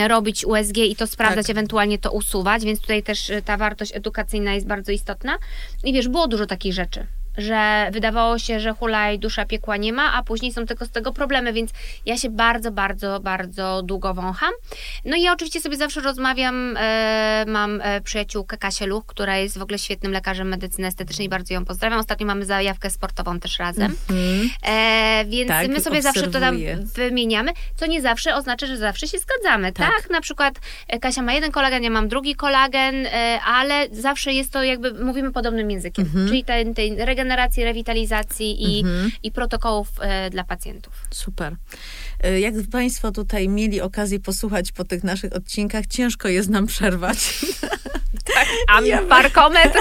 robić 0.08 0.46
USG 0.46 0.78
i 0.78 0.96
to 0.96 1.08
sprawdzać, 1.08 1.48
Tak. 1.48 1.50
ewentualnie 1.56 1.98
to 2.00 2.12
usuwać, 2.12 2.64
więc 2.66 2.82
tutaj 2.82 3.04
też 3.04 3.32
ta 3.46 3.58
wartość 3.58 3.92
edukacyjna 3.96 4.54
jest 4.54 4.68
bardzo 4.68 4.92
istotna. 4.92 5.38
I 5.84 5.94
wiesz, 5.94 6.08
było 6.08 6.28
dużo 6.28 6.46
takich 6.46 6.74
rzeczy. 6.74 7.08
Że 7.38 7.90
wydawało 7.92 8.40
się, 8.40 8.60
że 8.60 8.74
hulaj 8.74 9.20
dusza 9.20 9.46
piekła 9.46 9.78
nie 9.78 9.94
ma, 9.94 10.14
a 10.14 10.24
później 10.24 10.52
są 10.54 10.66
tylko 10.66 10.86
z 10.86 10.90
tego 10.90 11.14
problemy, 11.14 11.54
więc 11.54 11.72
ja 12.06 12.18
się 12.18 12.30
bardzo, 12.30 12.72
bardzo, 12.72 13.20
bardzo 13.20 13.82
długo 13.84 14.14
wącham. 14.14 14.52
No 15.06 15.16
i 15.18 15.22
ja 15.22 15.34
oczywiście 15.34 15.62
sobie 15.62 15.78
zawsze 15.78 16.02
rozmawiam, 16.02 16.78
e, 16.78 17.46
mam 17.48 17.82
e, 17.84 18.02
przyjaciółkę 18.02 18.58
Kasię 18.58 18.86
Luch, 18.86 19.06
która 19.06 19.38
jest 19.38 19.58
w 19.58 19.62
ogóle 19.62 19.80
świetnym 19.80 20.12
lekarzem 20.12 20.48
medycyny 20.48 20.88
estetycznej, 20.88 21.30
bardzo 21.30 21.54
ją 21.54 21.66
pozdrawiam. 21.66 22.00
Ostatnio 22.00 22.28
mamy 22.28 22.46
zajawkę 22.46 22.90
sportową 22.90 23.40
też 23.40 23.60
razem. 23.60 23.96
Mhm. 24.10 24.50
E, 24.64 25.26
więc 25.26 25.48
Tak, 25.48 25.68
my 25.68 25.82
sobie 25.82 26.02
zawsze 26.02 26.24
to 26.28 26.40
tam 26.40 26.56
obserwuję. 26.56 26.78
wymieniamy, 26.96 27.52
co 27.76 27.86
nie 27.86 28.02
zawsze 28.02 28.36
oznacza, 28.36 28.68
że 28.68 28.78
zawsze 28.78 29.08
się 29.08 29.18
zgadzamy, 29.18 29.72
tak? 29.74 29.92
Tak. 30.02 30.10
Na 30.10 30.22
przykład 30.22 30.54
e, 30.88 31.00
Kasia 31.00 31.22
ma 31.22 31.34
jeden 31.34 31.52
kolagen, 31.52 31.84
ja 31.84 31.90
mam 31.90 32.08
drugi 32.08 32.36
kolagen, 32.36 33.06
e, 33.06 33.40
ale 33.46 33.88
zawsze 33.92 34.34
jest 34.34 34.52
to 34.54 34.64
jakby, 34.64 34.94
mówimy 35.06 35.32
podobnym 35.32 35.72
językiem, 35.72 36.06
Mhm. 36.06 36.28
czyli 36.28 36.44
tej, 36.44 36.74
tej 36.74 36.96
regeneracji, 37.28 37.64
rewitalizacji 37.64 38.78
i, 38.78 38.80
Mhm. 38.80 39.12
i 39.24 39.32
protokołów 39.32 39.88
e, 40.00 40.30
dla 40.30 40.44
pacjentów. 40.44 40.94
Super. 41.12 41.56
Y, 42.26 42.40
Jak 42.40 42.54
Państwo 42.72 43.12
tutaj 43.12 43.50
mieli 43.50 43.82
okazję 43.82 44.20
posłuchać 44.20 44.72
po 44.72 44.84
tych 44.84 45.04
naszych 45.04 45.34
odcinkach, 45.34 45.88
ciężko 45.88 46.28
jest 46.28 46.50
nam 46.50 46.68
przerwać. 46.68 47.18
A 48.68 48.82
Ja- 48.82 49.02
parkometr 49.02 49.80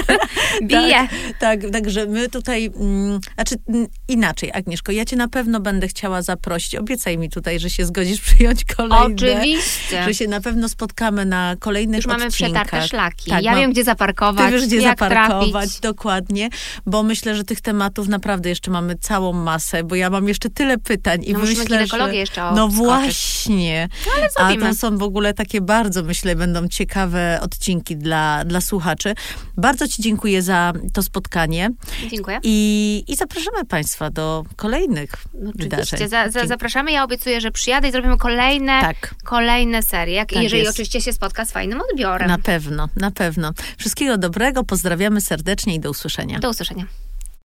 bije. 0.63 0.95
Tak, 0.95 1.61
tak, 1.63 1.71
także 1.73 2.07
my 2.07 2.29
tutaj, 2.29 2.71
mm, 2.81 3.21
znaczy 3.35 3.55
mm, 3.69 3.87
inaczej, 4.09 4.51
Agnieszko, 4.55 4.93
ja 4.93 5.05
cię 5.05 5.17
na 5.17 5.29
pewno 5.29 5.61
będę 5.61 5.89
chciała 5.89 6.23
zaprosić. 6.23 6.75
Obiecaj 6.75 7.19
mi 7.19 7.31
tutaj, 7.31 7.61
że 7.61 7.71
się 7.71 7.85
zgodzisz 7.87 8.21
przyjąć 8.35 8.65
kolejne. 8.65 9.15
Oczywiście. 9.15 10.05
Że 10.05 10.15
się 10.15 10.29
na 10.29 10.41
pewno 10.41 10.69
spotkamy 10.69 11.25
na 11.25 11.57
kolejnych 11.59 11.97
Już 11.97 12.07
mamy 12.07 12.27
odcinkach. 12.27 12.63
przetarte 12.67 12.89
szlaki. 12.89 13.31
Tak, 13.31 13.43
ja 13.45 13.51
mam- 13.51 13.61
wiem, 13.61 13.73
gdzie 13.73 13.85
zaparkować, 13.85 14.47
Ty 14.47 14.53
wiesz, 14.53 14.67
gdzie 14.67 14.81
zaparkować, 14.81 15.51
trafić. 15.53 15.81
dokładnie, 15.81 16.49
bo 16.87 17.03
myślę, 17.03 17.37
że 17.37 17.45
tych 17.45 17.61
tematów 17.61 18.09
naprawdę 18.09 18.49
jeszcze 18.49 18.71
mamy 18.71 18.95
całą 18.97 19.33
masę, 19.33 19.85
bo 19.85 19.95
ja 19.95 20.11
mam 20.11 20.29
jeszcze 20.29 20.51
tyle 20.51 20.79
pytań 20.79 21.25
i 21.25 21.33
No 21.33 21.39
myślę, 21.39 21.87
że... 21.87 22.15
jeszcze 22.15 22.53
No 22.55 22.69
właśnie. 22.69 23.89
ale 24.37 24.55
A 24.55 24.69
to 24.69 24.75
są 24.75 24.99
w 24.99 25.03
ogóle 25.03 25.35
takie 25.35 25.61
bardzo, 25.61 26.03
myślę, 26.03 26.37
będą 26.37 26.69
ciekawe 26.69 27.39
odcinki 27.43 27.97
dla, 27.97 28.36
dla 28.45 28.61
słuchaczy. 28.61 29.15
Bardzo 29.57 29.89
ci 29.89 30.03
dziękuję 30.03 30.43
za 30.43 30.73
to 30.93 31.03
spotkanie 31.03 31.71
Dziękuję. 32.11 32.39
i, 32.43 33.05
i 33.09 33.17
zapraszamy 33.17 33.65
państwa 33.65 34.11
do 34.11 34.45
kolejnych 34.57 35.11
wydarzeń. 35.35 35.83
Oczywiście, 35.85 36.09
za, 36.09 36.25
za, 36.25 36.31
Dzięki. 36.31 36.49
zapraszamy. 36.49 36.93
Ja 36.93 37.05
obiecuję, 37.05 37.41
że 37.41 37.51
przyjadę 37.51 37.89
i 37.89 37.93
zrobimy 37.93 38.17
kolejne, 38.17 38.81
Tak. 38.81 39.15
kolejne 39.25 39.83
serie. 39.83 40.15
Jak, 40.15 40.29
Tak 40.29 40.43
jeżeli 40.43 40.63
jest. 40.63 40.73
oczywiście 40.73 41.01
się 41.01 41.13
spotka 41.13 41.45
z 41.45 41.53
fajnym 41.53 41.81
odbiorem. 41.93 42.29
Na 42.29 42.39
pewno, 42.39 42.89
na 42.97 43.11
pewno. 43.11 43.53
Wszystkiego 43.79 44.19
dobrego, 44.19 44.65
pozdrawiamy 44.65 45.21
serdecznie 45.21 45.75
i 45.75 45.81
do 45.81 45.91
usłyszenia. 45.91 46.39
Do 46.39 46.51
usłyszenia. 46.51 46.85